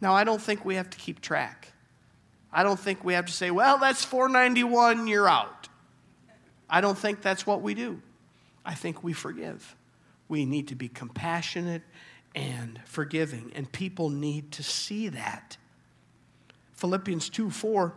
Now, 0.00 0.14
I 0.14 0.24
don't 0.24 0.40
think 0.40 0.64
we 0.64 0.74
have 0.74 0.90
to 0.90 0.98
keep 0.98 1.20
track. 1.20 1.72
I 2.52 2.62
don't 2.62 2.78
think 2.78 3.04
we 3.04 3.14
have 3.14 3.26
to 3.26 3.32
say, 3.32 3.50
Well, 3.50 3.78
that's 3.78 4.04
491, 4.04 5.06
you're 5.06 5.28
out. 5.28 5.68
I 6.68 6.80
don't 6.80 6.98
think 6.98 7.22
that's 7.22 7.46
what 7.46 7.62
we 7.62 7.74
do. 7.74 8.00
I 8.64 8.74
think 8.74 9.02
we 9.02 9.12
forgive. 9.12 9.76
We 10.28 10.46
need 10.46 10.68
to 10.68 10.74
be 10.74 10.88
compassionate 10.88 11.82
and 12.34 12.80
forgiving, 12.84 13.52
and 13.54 13.70
people 13.70 14.10
need 14.10 14.52
to 14.52 14.62
see 14.62 15.08
that. 15.08 15.56
Philippians 16.72 17.28
2 17.30 17.50
4 17.50 17.94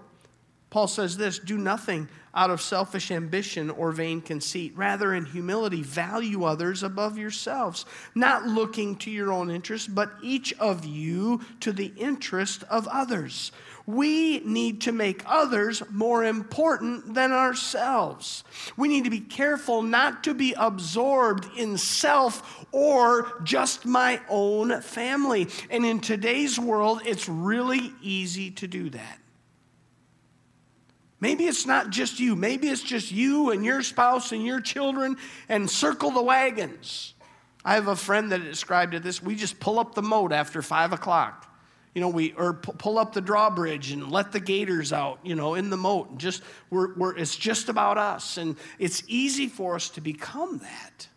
Paul 0.70 0.88
says 0.88 1.16
this 1.16 1.40
do 1.40 1.58
nothing 1.58 2.10
out 2.36 2.52
of 2.52 2.62
selfish 2.62 3.10
ambition 3.10 3.70
or 3.70 3.92
vain 3.92 4.22
conceit. 4.22 4.74
Rather, 4.76 5.14
in 5.14 5.26
humility, 5.26 5.82
value 5.82 6.44
others 6.44 6.84
above 6.84 7.18
yourselves, 7.18 7.86
not 8.14 8.46
looking 8.46 8.96
to 8.98 9.10
your 9.10 9.32
own 9.32 9.50
interest, 9.50 9.96
but 9.96 10.12
each 10.22 10.54
of 10.60 10.86
you 10.86 11.42
to 11.62 11.72
the 11.72 11.94
interest 11.98 12.64
of 12.70 12.88
others. 12.90 13.52
We 13.88 14.40
need 14.42 14.82
to 14.82 14.92
make 14.92 15.24
others 15.26 15.82
more 15.90 16.26
important 16.26 17.14
than 17.14 17.32
ourselves. 17.32 18.44
We 18.76 18.90
need 18.90 19.06
to 19.06 19.10
be 19.10 19.22
careful 19.22 19.82
not 19.82 20.26
to 20.26 20.34
be 20.34 20.54
absorbed 20.54 21.48
in 21.58 21.78
self 21.78 22.66
or 22.74 23.42
just 23.44 23.86
my 23.86 24.20
own 24.30 24.82
family. 24.82 25.48
And 25.70 25.86
in 25.86 26.02
today's 26.02 26.60
world, 26.60 27.02
it's 27.06 27.30
really 27.30 27.94
easy 28.02 28.52
to 28.52 28.68
do 28.68 28.90
that. 28.90 29.20
Maybe 31.20 31.46
it's 31.46 31.66
not 31.66 31.90
just 31.90 32.20
you. 32.20 32.36
Maybe 32.36 32.68
it's 32.70 32.84
just 32.84 33.12
you 33.12 33.52
and 33.52 33.66
your 33.66 33.82
spouse 33.82 34.32
and 34.32 34.46
your 34.46 34.62
children 34.62 35.18
and 35.50 35.70
circle 35.70 36.12
the 36.12 36.22
wagons. 36.22 37.16
I 37.66 37.74
have 37.74 37.88
a 37.88 37.96
friend 37.96 38.32
that 38.32 38.44
described 38.44 38.94
it 38.94 39.04
this 39.04 39.22
we 39.22 39.36
just 39.36 39.60
pull 39.60 39.80
up 39.80 39.96
the 39.96 40.02
moat 40.02 40.32
after 40.32 40.62
five 40.62 40.94
o'clock. 40.94 41.44
You 41.96 42.02
know, 42.02 42.10
we 42.10 42.34
or 42.34 42.54
pull 42.54 43.00
up 43.00 43.14
the 43.14 43.22
drawbridge 43.22 43.92
and 43.92 44.12
let 44.12 44.32
the 44.32 44.40
gators 44.40 44.94
out, 44.94 45.20
you 45.24 45.34
know, 45.34 45.56
in 45.56 45.72
the 45.72 45.78
moat. 45.78 46.12
And 46.12 46.20
just 46.20 46.44
we're, 46.70 46.94
we're 46.94 47.18
it's 47.18 47.36
just 47.36 47.70
about 47.70 47.98
us. 47.98 48.38
And 48.38 48.56
it's 48.78 49.02
easy 49.08 49.48
for 49.48 49.74
us 49.74 49.90
to 49.90 50.02
become 50.02 50.60
that. 50.60 51.08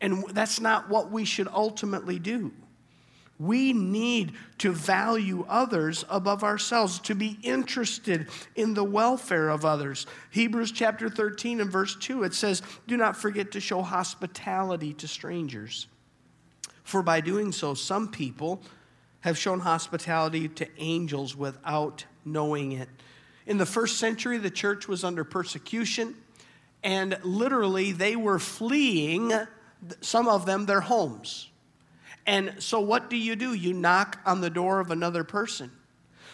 And 0.00 0.24
that's 0.30 0.60
not 0.60 0.88
what 0.88 1.12
we 1.12 1.24
should 1.24 1.46
ultimately 1.46 2.18
do. 2.18 2.52
We 3.38 3.72
need 3.72 4.32
to 4.58 4.72
value 4.72 5.46
others 5.48 6.04
above 6.08 6.42
ourselves, 6.42 6.98
to 7.00 7.14
be 7.14 7.38
interested 7.42 8.28
in 8.56 8.74
the 8.74 8.84
welfare 8.84 9.48
of 9.48 9.64
others. 9.64 10.06
Hebrews 10.30 10.72
chapter 10.72 11.08
13 11.08 11.60
and 11.60 11.70
verse 11.70 11.94
2, 11.96 12.24
it 12.24 12.34
says, 12.34 12.62
Do 12.88 12.96
not 12.96 13.16
forget 13.16 13.52
to 13.52 13.60
show 13.60 13.82
hospitality 13.82 14.92
to 14.94 15.06
strangers. 15.06 15.86
For 16.82 17.02
by 17.02 17.20
doing 17.20 17.52
so, 17.52 17.74
some 17.74 18.08
people 18.08 18.62
have 19.20 19.38
shown 19.38 19.60
hospitality 19.60 20.48
to 20.48 20.66
angels 20.78 21.36
without 21.36 22.04
knowing 22.24 22.72
it. 22.72 22.88
In 23.46 23.58
the 23.58 23.66
first 23.66 23.98
century, 23.98 24.38
the 24.38 24.50
church 24.50 24.88
was 24.88 25.04
under 25.04 25.24
persecution, 25.24 26.14
and 26.82 27.18
literally 27.22 27.92
they 27.92 28.16
were 28.16 28.38
fleeing, 28.38 29.32
some 30.00 30.28
of 30.28 30.44
them, 30.44 30.66
their 30.66 30.80
homes. 30.80 31.47
And 32.28 32.62
so, 32.62 32.78
what 32.78 33.08
do 33.08 33.16
you 33.16 33.36
do? 33.36 33.54
You 33.54 33.72
knock 33.72 34.20
on 34.26 34.42
the 34.42 34.50
door 34.50 34.80
of 34.80 34.90
another 34.90 35.24
person. 35.24 35.72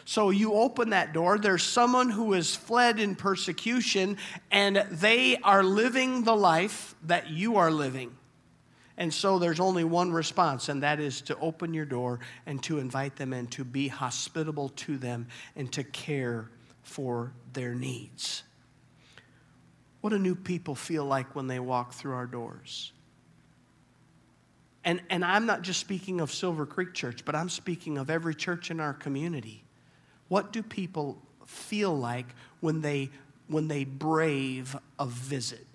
So 0.04 0.30
you 0.30 0.54
open 0.54 0.90
that 0.90 1.12
door. 1.12 1.38
There's 1.38 1.62
someone 1.62 2.10
who 2.10 2.32
has 2.32 2.52
fled 2.52 2.98
in 2.98 3.14
persecution, 3.14 4.18
and 4.50 4.84
they 4.90 5.36
are 5.36 5.62
living 5.62 6.24
the 6.24 6.34
life 6.34 6.96
that 7.04 7.30
you 7.30 7.56
are 7.56 7.70
living. 7.70 8.14
And 8.96 9.14
so 9.14 9.38
there's 9.38 9.60
only 9.60 9.84
one 9.84 10.12
response, 10.12 10.68
and 10.68 10.82
that 10.82 10.98
is 10.98 11.20
to 11.22 11.38
open 11.38 11.72
your 11.72 11.86
door 11.86 12.18
and 12.44 12.60
to 12.64 12.80
invite 12.80 13.14
them 13.14 13.32
in, 13.32 13.46
to 13.48 13.62
be 13.64 13.86
hospitable 13.86 14.70
to 14.70 14.98
them, 14.98 15.28
and 15.54 15.72
to 15.72 15.84
care 15.84 16.50
for 16.82 17.32
their 17.52 17.72
needs. 17.72 18.42
What 20.00 20.10
do 20.10 20.18
new 20.18 20.34
people 20.34 20.74
feel 20.74 21.04
like 21.04 21.36
when 21.36 21.46
they 21.46 21.60
walk 21.60 21.94
through 21.94 22.14
our 22.14 22.26
doors? 22.26 22.90
And, 24.84 25.00
and 25.08 25.24
I'm 25.24 25.46
not 25.46 25.62
just 25.62 25.80
speaking 25.80 26.20
of 26.20 26.32
Silver 26.32 26.66
Creek 26.66 26.92
Church, 26.92 27.24
but 27.24 27.34
I'm 27.34 27.48
speaking 27.48 27.96
of 27.96 28.10
every 28.10 28.34
church 28.34 28.70
in 28.70 28.80
our 28.80 28.92
community. 28.92 29.64
What 30.28 30.52
do 30.52 30.62
people 30.62 31.18
feel 31.46 31.96
like 31.96 32.26
when 32.60 32.80
they, 32.80 33.10
when 33.48 33.68
they 33.68 33.84
brave 33.84 34.76
a 34.98 35.06
visit? 35.06 35.66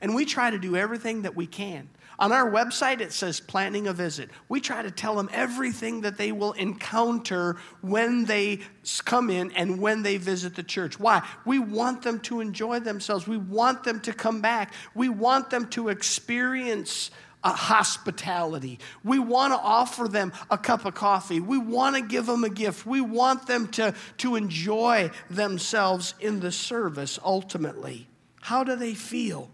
And 0.00 0.14
we 0.14 0.24
try 0.24 0.50
to 0.50 0.58
do 0.58 0.76
everything 0.76 1.22
that 1.22 1.34
we 1.34 1.46
can. 1.46 1.88
On 2.20 2.32
our 2.32 2.50
website, 2.50 3.00
it 3.00 3.12
says 3.12 3.38
planning 3.38 3.86
a 3.86 3.92
visit. 3.92 4.30
We 4.48 4.60
try 4.60 4.82
to 4.82 4.90
tell 4.90 5.14
them 5.14 5.30
everything 5.32 6.00
that 6.00 6.18
they 6.18 6.32
will 6.32 6.52
encounter 6.54 7.56
when 7.80 8.24
they 8.24 8.60
come 9.04 9.30
in 9.30 9.52
and 9.52 9.80
when 9.80 10.02
they 10.02 10.16
visit 10.16 10.56
the 10.56 10.64
church. 10.64 10.98
Why? 10.98 11.24
We 11.44 11.60
want 11.60 12.02
them 12.02 12.18
to 12.20 12.40
enjoy 12.40 12.80
themselves. 12.80 13.28
We 13.28 13.36
want 13.36 13.84
them 13.84 14.00
to 14.00 14.12
come 14.12 14.40
back. 14.40 14.74
We 14.94 15.08
want 15.08 15.50
them 15.50 15.68
to 15.70 15.90
experience 15.90 17.12
uh, 17.44 17.52
hospitality. 17.52 18.78
We 19.04 19.18
want 19.18 19.52
to 19.52 19.58
offer 19.58 20.08
them 20.08 20.32
a 20.50 20.58
cup 20.58 20.84
of 20.84 20.94
coffee. 20.94 21.40
We 21.40 21.58
want 21.58 21.96
to 21.96 22.02
give 22.02 22.26
them 22.26 22.44
a 22.44 22.50
gift. 22.50 22.86
We 22.86 23.00
want 23.00 23.46
them 23.46 23.68
to, 23.68 23.94
to 24.18 24.36
enjoy 24.36 25.10
themselves 25.30 26.14
in 26.20 26.40
the 26.40 26.52
service 26.52 27.18
ultimately. 27.24 28.08
How 28.40 28.64
do 28.64 28.76
they 28.76 28.94
feel? 28.94 29.50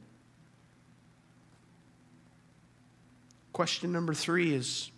Question 3.52 3.92
number 3.92 4.14
three 4.14 4.54
is 4.54 4.90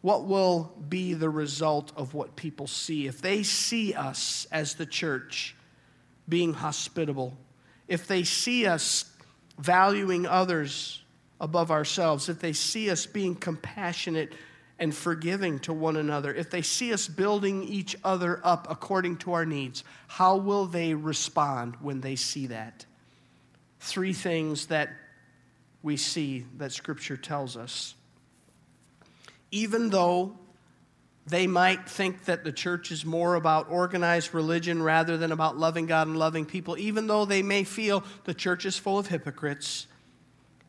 what 0.00 0.24
will 0.24 0.72
be 0.88 1.12
the 1.12 1.28
result 1.28 1.92
of 1.96 2.14
what 2.14 2.36
people 2.36 2.66
see? 2.66 3.06
If 3.06 3.20
they 3.20 3.42
see 3.42 3.92
us 3.92 4.46
as 4.50 4.74
the 4.74 4.86
church 4.86 5.54
being 6.28 6.54
hospitable, 6.54 7.36
if 7.88 8.06
they 8.06 8.22
see 8.22 8.66
us 8.66 9.04
valuing 9.58 10.26
others 10.26 11.02
above 11.40 11.70
ourselves, 11.70 12.28
if 12.28 12.38
they 12.38 12.52
see 12.52 12.90
us 12.90 13.06
being 13.06 13.34
compassionate 13.34 14.32
and 14.78 14.94
forgiving 14.94 15.58
to 15.60 15.72
one 15.72 15.96
another, 15.96 16.32
if 16.34 16.50
they 16.50 16.62
see 16.62 16.92
us 16.92 17.08
building 17.08 17.62
each 17.64 17.96
other 18.04 18.40
up 18.44 18.66
according 18.70 19.16
to 19.16 19.32
our 19.32 19.46
needs, 19.46 19.84
how 20.08 20.36
will 20.36 20.66
they 20.66 20.94
respond 20.94 21.76
when 21.80 22.00
they 22.00 22.16
see 22.16 22.46
that? 22.46 22.86
Three 23.80 24.12
things 24.12 24.66
that 24.66 24.90
we 25.82 25.96
see 25.96 26.46
that 26.58 26.72
Scripture 26.72 27.16
tells 27.16 27.56
us. 27.56 27.94
Even 29.50 29.90
though 29.90 30.38
they 31.26 31.46
might 31.46 31.88
think 31.88 32.24
that 32.24 32.44
the 32.44 32.52
church 32.52 32.90
is 32.90 33.04
more 33.04 33.34
about 33.34 33.70
organized 33.70 34.34
religion 34.34 34.82
rather 34.82 35.16
than 35.16 35.32
about 35.32 35.56
loving 35.56 35.86
God 35.86 36.06
and 36.06 36.18
loving 36.18 36.44
people, 36.44 36.76
even 36.78 37.06
though 37.06 37.24
they 37.24 37.42
may 37.42 37.64
feel 37.64 38.04
the 38.24 38.34
church 38.34 38.64
is 38.64 38.76
full 38.76 38.98
of 38.98 39.06
hypocrites, 39.06 39.86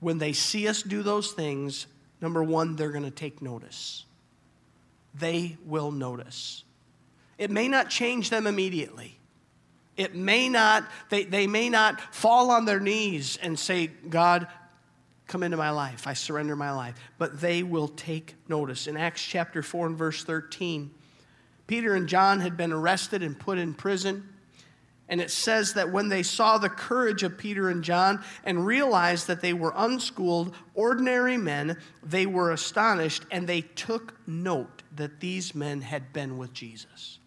when 0.02 0.18
they 0.18 0.34
see 0.34 0.68
us 0.68 0.84
do 0.84 1.02
those 1.04 1.32
things, 1.32 1.88
number 2.20 2.44
one, 2.44 2.76
they're 2.76 2.92
going 2.92 3.06
to 3.06 3.12
take 3.12 3.42
notice. 3.42 4.06
They 5.18 5.58
will 5.66 5.92
notice. 5.92 6.66
It 7.38 7.50
may 7.50 7.70
not 7.70 7.90
change 7.90 8.30
them 8.30 8.46
immediately. 8.46 9.18
It 9.96 10.16
may 10.16 10.50
not, 10.50 10.86
they, 11.10 11.24
they 11.24 11.48
may 11.48 11.70
not 11.70 12.02
fall 12.14 12.52
on 12.52 12.66
their 12.66 12.80
knees 12.80 13.38
and 13.42 13.58
say, 13.58 13.88
God, 13.88 14.48
come 15.28 15.44
into 15.44 15.58
my 15.58 15.70
life. 15.70 16.08
I 16.08 16.14
surrender 16.14 16.56
my 16.56 16.72
life. 16.72 16.96
But 17.18 17.40
they 17.40 17.62
will 17.62 17.88
take 17.88 18.36
notice. 18.48 18.88
In 18.88 18.98
Acts 18.98 19.22
chapter 19.22 19.62
4 19.62 19.88
and 19.88 19.98
verse 19.98 20.24
13, 20.24 20.92
Peter 21.68 21.94
and 21.94 22.08
John 22.08 22.40
had 22.40 22.58
been 22.58 22.72
arrested 22.72 23.22
and 23.22 23.38
put 23.38 23.58
in 23.58 23.74
prison. 23.74 24.28
And 25.12 25.20
it 25.20 25.30
says 25.30 25.74
that 25.74 25.92
when 25.92 26.08
they 26.08 26.24
saw 26.24 26.58
the 26.58 26.70
courage 26.70 27.22
of 27.22 27.38
Peter 27.38 27.70
and 27.70 27.84
John 27.84 28.24
and 28.46 28.66
realized 28.66 29.28
that 29.28 29.42
they 29.42 29.52
were 29.52 29.74
unschooled, 29.76 30.56
ordinary 30.74 31.36
men, 31.36 31.78
they 32.02 32.26
were 32.26 32.52
astonished 32.52 33.26
and 33.30 33.46
they 33.46 33.60
took 33.60 34.16
note 34.26 34.84
that 34.96 35.20
these 35.20 35.54
men 35.54 35.82
had 35.82 36.14
been 36.14 36.38
with 36.38 36.54
Jesus. 36.54 37.20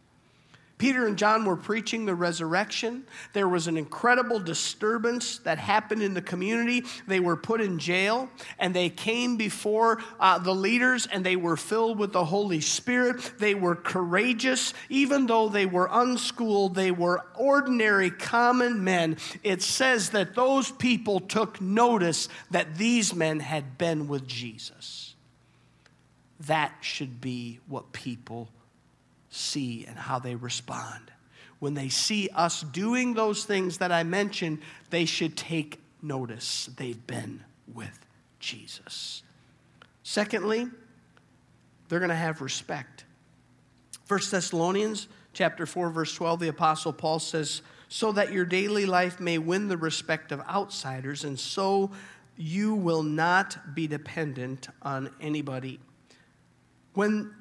Peter 0.76 1.06
and 1.06 1.16
John 1.16 1.44
were 1.44 1.56
preaching 1.56 2.04
the 2.04 2.16
resurrection. 2.16 3.04
There 3.32 3.48
was 3.48 3.68
an 3.68 3.76
incredible 3.76 4.40
disturbance 4.40 5.38
that 5.38 5.56
happened 5.56 6.02
in 6.02 6.14
the 6.14 6.22
community. 6.22 6.84
They 7.06 7.20
were 7.20 7.36
put 7.36 7.60
in 7.60 7.78
jail 7.78 8.28
and 8.58 8.74
they 8.74 8.90
came 8.90 9.36
before 9.36 10.02
uh, 10.18 10.38
the 10.38 10.54
leaders 10.54 11.06
and 11.06 11.24
they 11.24 11.36
were 11.36 11.56
filled 11.56 11.98
with 11.98 12.12
the 12.12 12.24
Holy 12.24 12.60
Spirit. 12.60 13.34
They 13.38 13.54
were 13.54 13.76
courageous. 13.76 14.74
Even 14.88 15.26
though 15.26 15.48
they 15.48 15.66
were 15.66 15.88
unschooled, 15.92 16.74
they 16.74 16.90
were 16.90 17.24
ordinary, 17.36 18.10
common 18.10 18.82
men. 18.82 19.16
It 19.44 19.62
says 19.62 20.10
that 20.10 20.34
those 20.34 20.72
people 20.72 21.20
took 21.20 21.60
notice 21.60 22.28
that 22.50 22.76
these 22.76 23.14
men 23.14 23.38
had 23.38 23.78
been 23.78 24.08
with 24.08 24.26
Jesus. 24.26 25.14
That 26.40 26.74
should 26.80 27.20
be 27.20 27.60
what 27.68 27.92
people 27.92 28.48
see 29.34 29.84
and 29.86 29.98
how 29.98 30.18
they 30.18 30.34
respond. 30.34 31.10
When 31.58 31.74
they 31.74 31.88
see 31.88 32.28
us 32.34 32.62
doing 32.62 33.14
those 33.14 33.44
things 33.44 33.78
that 33.78 33.92
I 33.92 34.02
mentioned, 34.02 34.58
they 34.90 35.04
should 35.04 35.36
take 35.36 35.80
notice. 36.02 36.68
They've 36.76 37.06
been 37.06 37.42
with 37.72 37.98
Jesus. 38.38 39.22
Secondly, 40.02 40.68
they're 41.88 42.00
going 42.00 42.10
to 42.10 42.14
have 42.14 42.40
respect. 42.40 43.04
1 44.08 44.20
Thessalonians 44.30 45.08
chapter 45.32 45.66
4 45.66 45.90
verse 45.90 46.14
12 46.14 46.40
the 46.40 46.48
apostle 46.48 46.92
Paul 46.92 47.18
says 47.18 47.62
so 47.88 48.12
that 48.12 48.32
your 48.32 48.44
daily 48.44 48.86
life 48.86 49.18
may 49.18 49.38
win 49.38 49.68
the 49.68 49.76
respect 49.76 50.30
of 50.30 50.40
outsiders 50.42 51.24
and 51.24 51.38
so 51.38 51.90
you 52.36 52.74
will 52.74 53.02
not 53.02 53.74
be 53.74 53.86
dependent 53.86 54.68
on 54.82 55.10
anybody. 55.20 55.80
When 56.94 57.34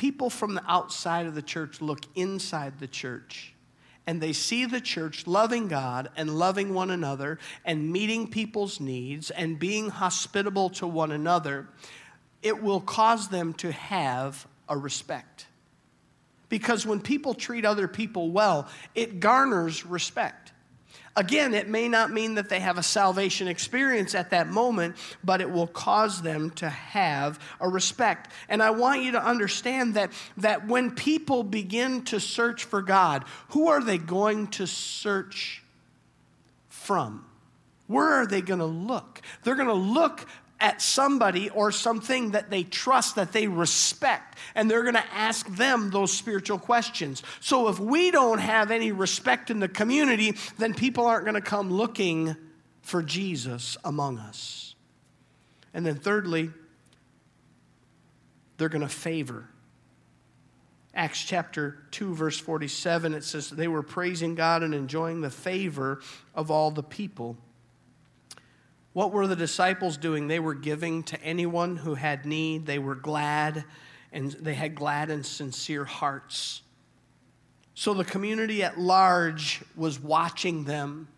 people 0.00 0.30
from 0.30 0.54
the 0.54 0.64
outside 0.66 1.26
of 1.26 1.34
the 1.34 1.42
church 1.42 1.82
look 1.82 2.00
inside 2.14 2.78
the 2.78 2.86
church 2.86 3.52
and 4.06 4.18
they 4.18 4.32
see 4.32 4.64
the 4.64 4.80
church 4.80 5.26
loving 5.26 5.68
God 5.68 6.08
and 6.16 6.38
loving 6.38 6.72
one 6.72 6.90
another 6.90 7.38
and 7.66 7.92
meeting 7.92 8.26
people's 8.26 8.80
needs 8.80 9.30
and 9.30 9.58
being 9.58 9.90
hospitable 9.90 10.70
to 10.70 10.86
one 10.86 11.12
another, 11.12 11.68
it 12.42 12.62
will 12.62 12.80
cause 12.80 13.28
them 13.28 13.52
to 13.52 13.72
have 13.72 14.46
a 14.70 14.78
respect. 14.78 15.44
Because 16.48 16.86
when 16.86 17.02
people 17.02 17.34
treat 17.34 17.66
other 17.66 17.86
people 17.86 18.30
well, 18.30 18.68
it 18.94 19.20
garners 19.20 19.84
respect. 19.84 20.52
Again, 21.16 21.54
it 21.54 21.68
may 21.68 21.88
not 21.88 22.12
mean 22.12 22.34
that 22.34 22.48
they 22.48 22.60
have 22.60 22.78
a 22.78 22.82
salvation 22.82 23.48
experience 23.48 24.14
at 24.14 24.30
that 24.30 24.48
moment, 24.48 24.96
but 25.24 25.40
it 25.40 25.50
will 25.50 25.66
cause 25.66 26.22
them 26.22 26.50
to 26.50 26.68
have 26.68 27.40
a 27.60 27.68
respect. 27.68 28.30
And 28.48 28.62
I 28.62 28.70
want 28.70 29.02
you 29.02 29.12
to 29.12 29.24
understand 29.24 29.94
that, 29.94 30.12
that 30.36 30.68
when 30.68 30.92
people 30.92 31.42
begin 31.42 32.04
to 32.04 32.20
search 32.20 32.64
for 32.64 32.80
God, 32.80 33.24
who 33.48 33.68
are 33.68 33.82
they 33.82 33.98
going 33.98 34.48
to 34.48 34.66
search 34.66 35.62
from? 36.68 37.26
Where 37.88 38.08
are 38.08 38.26
they 38.26 38.40
going 38.40 38.60
to 38.60 38.66
look? 38.66 39.20
They're 39.42 39.56
going 39.56 39.66
to 39.66 39.74
look 39.74 40.24
at 40.60 40.82
somebody 40.82 41.48
or 41.50 41.72
something 41.72 42.32
that 42.32 42.50
they 42.50 42.62
trust, 42.62 43.16
that 43.16 43.32
they 43.32 43.48
respect, 43.48 44.38
and 44.54 44.70
they're 44.70 44.82
going 44.82 44.94
to 44.94 45.12
ask 45.14 45.46
them 45.48 45.90
those 45.90 46.12
spiritual 46.12 46.58
questions. 46.58 47.22
So 47.40 47.68
if 47.68 47.78
we 47.78 48.10
don't 48.10 48.38
have 48.38 48.70
any 48.70 48.92
respect 48.92 49.50
in 49.50 49.58
the 49.58 49.68
community, 49.68 50.36
then 50.58 50.74
people 50.74 51.06
aren't 51.06 51.24
going 51.24 51.34
to 51.34 51.40
come 51.40 51.72
looking 51.72 52.36
for 52.82 53.02
Jesus 53.02 53.76
among 53.84 54.18
us. 54.18 54.74
And 55.72 55.86
then 55.86 55.96
thirdly, 55.96 56.50
they're 58.58 58.68
going 58.68 58.82
to 58.82 58.88
favor. 58.88 59.48
Acts 60.92 61.22
chapter 61.22 61.78
2, 61.92 62.14
verse 62.14 62.38
47, 62.38 63.14
it 63.14 63.24
says 63.24 63.48
they 63.48 63.68
were 63.68 63.82
praising 63.82 64.34
God 64.34 64.62
and 64.62 64.74
enjoying 64.74 65.20
the 65.20 65.30
favor 65.30 66.00
of 66.34 66.50
all 66.50 66.70
the 66.70 66.82
people. 66.82 67.36
What 68.92 69.12
were 69.12 69.26
the 69.26 69.36
disciples 69.36 69.96
doing? 69.96 70.26
They 70.26 70.40
were 70.40 70.54
giving 70.54 71.02
to 71.04 71.22
anyone 71.22 71.76
who 71.76 71.94
had 71.94 72.26
need. 72.26 72.66
They 72.66 72.78
were 72.78 72.96
glad, 72.96 73.64
and 74.12 74.32
they 74.32 74.54
had 74.54 74.74
glad 74.74 75.10
and 75.10 75.24
sincere 75.24 75.84
hearts. 75.84 76.62
So 77.74 77.94
the 77.94 78.04
community 78.04 78.62
at 78.62 78.78
large 78.78 79.62
was 79.76 80.00
watching 80.00 80.64
them. 80.64 81.08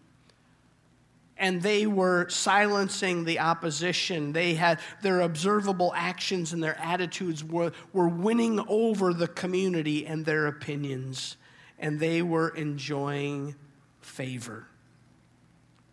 And 1.37 1.61
they 1.61 1.89
were 1.89 2.29
silencing 2.29 3.25
the 3.25 3.41
opposition. 3.41 4.33
They 4.33 4.55
had 4.55 4.79
their 5.01 5.23
observable 5.23 5.93
actions 5.97 6.53
and 6.53 6.63
their 6.63 6.79
attitudes 6.79 7.43
were, 7.43 7.73
were 7.93 8.09
winning 8.09 8.65
over 8.69 9.13
the 9.13 9.27
community 9.27 10.07
and 10.07 10.25
their 10.25 10.47
opinions. 10.47 11.37
And 11.81 11.99
they 11.99 12.23
were 12.23 12.51
enjoying 12.51 13.57
favor. 14.01 14.69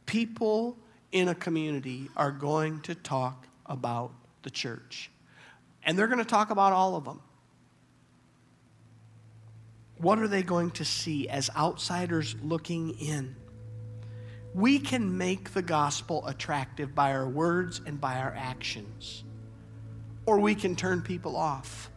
People 0.06 0.78
in 1.12 1.28
a 1.28 1.36
community 1.36 2.10
are 2.16 2.32
going 2.32 2.82
to 2.82 2.96
talk 2.96 3.48
about 3.66 4.12
the 4.44 4.50
church. 4.50 5.10
And 5.84 5.98
they're 5.98 6.08
going 6.08 6.20
to 6.20 6.26
talk 6.26 6.50
about 6.50 6.74
all 6.74 6.96
of 6.96 7.06
them. 7.06 7.22
What 9.98 10.20
are 10.20 10.28
they 10.28 10.44
going 10.44 10.72
to 10.72 10.86
see 10.86 11.28
as 11.28 11.50
outsiders 11.56 12.36
looking 12.42 12.92
in? 13.00 13.36
We 14.54 14.80
can 14.80 15.18
make 15.18 15.54
the 15.54 15.62
gospel 15.62 16.26
attractive 16.26 16.96
by 16.96 17.12
our 17.12 17.28
words 17.28 17.82
and 17.86 18.00
by 18.00 18.18
our 18.20 18.34
actions, 18.36 19.24
or 20.26 20.40
we 20.40 20.56
can 20.56 20.76
turn 20.76 21.02
people 21.02 21.36
off. 21.36 21.92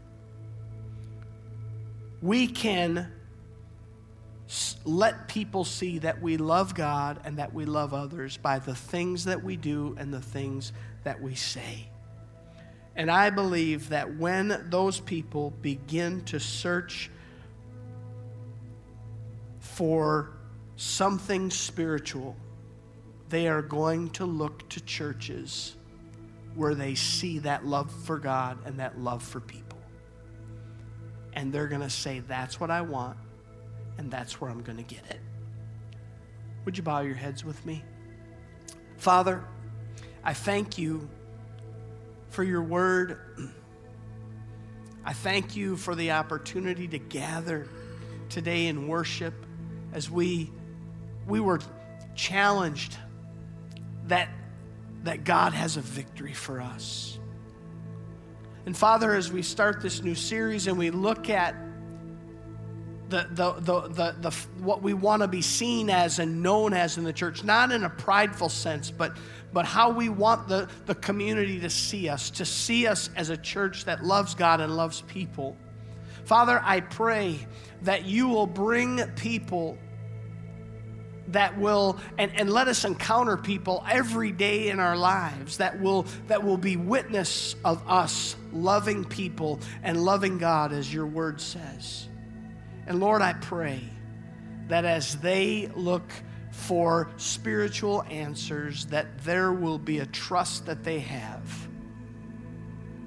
We 2.21 2.47
can 2.47 3.11
let 4.85 5.29
people 5.29 5.65
see 5.65 5.99
that 5.99 6.21
we 6.21 6.37
love 6.37 6.75
God 6.75 7.21
and 7.25 7.39
that 7.39 7.53
we 7.53 7.65
love 7.65 7.95
others 7.95 8.37
by 8.37 8.59
the 8.59 8.75
things 8.75 9.25
that 9.25 9.43
we 9.43 9.57
do 9.57 9.95
and 9.99 10.13
the 10.13 10.21
things 10.21 10.73
that 11.05 11.21
we 11.21 11.35
say. 11.35 11.89
And 12.97 13.11
I 13.11 13.31
believe 13.31 13.89
that 13.91 14.17
when 14.17 14.67
those 14.69 15.01
people 15.01 15.51
begin 15.63 16.23
to 16.27 16.41
search 16.41 17.11
for 19.61 20.31
something 20.77 21.51
spiritual, 21.51 22.37
they 23.29 23.49
are 23.49 23.63
going 23.63 24.11
to 24.11 24.27
look 24.27 24.69
to 24.71 24.81
churches 24.81 25.77
where 26.55 26.75
they 26.75 26.95
see 26.95 27.39
that 27.39 27.65
love 27.65 27.91
for 28.05 28.19
God 28.19 28.59
and 28.67 28.79
that 28.79 28.99
love 28.99 29.23
for 29.23 29.41
people. 29.41 29.79
And 31.33 31.51
they're 31.51 31.69
going 31.69 31.81
to 31.81 31.89
say, 31.89 32.21
That's 32.21 32.61
what 32.61 32.71
I 32.71 32.83
want 32.83 33.17
and 34.03 34.11
that's 34.11 34.41
where 34.41 34.51
I'm 34.51 34.63
going 34.63 34.79
to 34.79 34.83
get 34.83 35.05
it. 35.11 35.21
Would 36.65 36.77
you 36.77 36.83
bow 36.83 37.03
your 37.03 37.15
heads 37.15 37.45
with 37.45 37.65
me? 37.65 37.85
Father, 38.97 39.45
I 40.25 40.35
thank 40.35 40.77
you 40.77 41.09
for 42.31 42.43
your 42.43 42.63
word. 42.63 43.21
I 45.05 45.13
thank 45.13 45.55
you 45.55 45.77
for 45.77 45.95
the 45.95 46.11
opportunity 46.11 46.89
to 46.89 46.99
gather 46.99 47.69
today 48.29 48.67
in 48.67 48.89
worship 48.89 49.35
as 49.93 50.11
we, 50.11 50.51
we 51.29 51.39
were 51.39 51.61
challenged 52.17 52.97
that, 54.07 54.29
that 55.05 55.23
God 55.23 55.53
has 55.53 55.77
a 55.77 55.81
victory 55.81 56.35
for 56.35 56.61
us. 56.61 57.21
And 58.67 58.77
Father, 58.77 59.15
as 59.15 59.31
we 59.31 59.43
start 59.43 59.81
this 59.81 60.03
new 60.03 60.17
series 60.17 60.67
and 60.67 60.77
we 60.77 60.91
look 60.91 61.31
at 61.31 61.55
the, 63.13 63.29
the, 63.31 63.53
the, 63.61 63.81
the, 63.89 64.17
the, 64.21 64.31
what 64.65 64.83
we 64.83 64.95
want 64.95 65.21
to 65.21 65.29
be 65.29 65.43
seen 65.43 65.91
as 65.91 66.19
and 66.19 66.43
known 66.43 66.73
as 66.73 66.97
in 66.97 67.05
the 67.05 67.13
church, 67.13 67.45
not 67.45 67.71
in 67.71 67.85
a 67.85 67.91
prideful 67.91 68.49
sense, 68.49 68.91
but, 68.91 69.17
but 69.53 69.67
how 69.67 69.91
we 69.91 70.09
want 70.09 70.49
the, 70.49 70.69
the 70.87 70.95
community 70.95 71.61
to 71.61 71.69
see 71.69 72.09
us, 72.09 72.31
to 72.31 72.45
see 72.47 72.87
us 72.87 73.11
as 73.15 73.29
a 73.29 73.37
church 73.37 73.85
that 73.85 74.03
loves 74.03 74.35
God 74.35 74.61
and 74.61 74.75
loves 74.75 75.03
people. 75.03 75.57
Father, 76.25 76.61
I 76.65 76.81
pray 76.81 77.47
that 77.83 78.07
you 78.07 78.29
will 78.29 78.47
bring 78.47 79.03
people 79.17 79.77
that 81.29 81.57
will 81.59 81.99
and, 82.19 82.33
and 82.35 82.51
let 82.51 82.69
us 82.69 82.85
encounter 82.85 83.37
people 83.37 83.85
every 83.89 84.33
day 84.33 84.69
in 84.69 84.81
our 84.81 84.97
lives 84.97 85.59
that 85.59 85.81
will 85.81 86.05
that 86.27 86.43
will 86.43 86.57
be 86.57 86.77
witness 86.77 87.55
of 87.65 87.83
us 87.89 88.37
loving 88.53 89.05
people 89.05 89.61
and 89.83 90.03
loving 90.03 90.39
God 90.39 90.73
as 90.73 90.93
your 90.93 91.07
word 91.07 91.41
says. 91.41 92.09
And 92.87 93.01
Lord, 93.01 93.23
I 93.23 93.35
pray 93.35 93.81
that 94.69 94.85
as 94.85 95.17
they 95.19 95.71
look 95.75 96.11
for 96.51 97.09
spiritual 97.17 98.03
answers, 98.11 98.87
that 98.87 99.25
there 99.25 99.53
will 99.53 99.79
be 99.79 100.01
a 100.01 100.07
trust 100.07 100.67
that 100.67 100.85
they 100.85 101.01
have. 101.01 101.69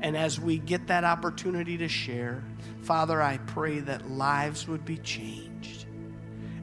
And 0.01 0.15
as 0.15 0.39
we 0.39 0.57
get 0.57 0.88
that 0.88 1.03
opportunity 1.03 1.77
to 1.77 1.88
share, 1.88 2.43
Father, 2.81 3.21
I 3.21 3.38
pray 3.38 3.79
that 3.79 4.09
lives 4.09 4.67
would 4.67 4.85
be 4.85 4.97
changed 4.97 5.85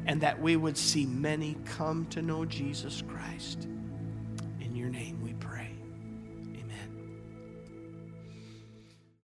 and 0.07 0.20
that 0.20 0.40
we 0.40 0.57
would 0.57 0.77
see 0.77 1.07
many 1.07 1.57
come 1.64 2.07
to 2.07 2.22
know 2.22 2.44
Jesus 2.44 3.03
Christ. 3.09 3.68
In 4.61 4.75
your 4.75 4.88
name. 4.88 5.22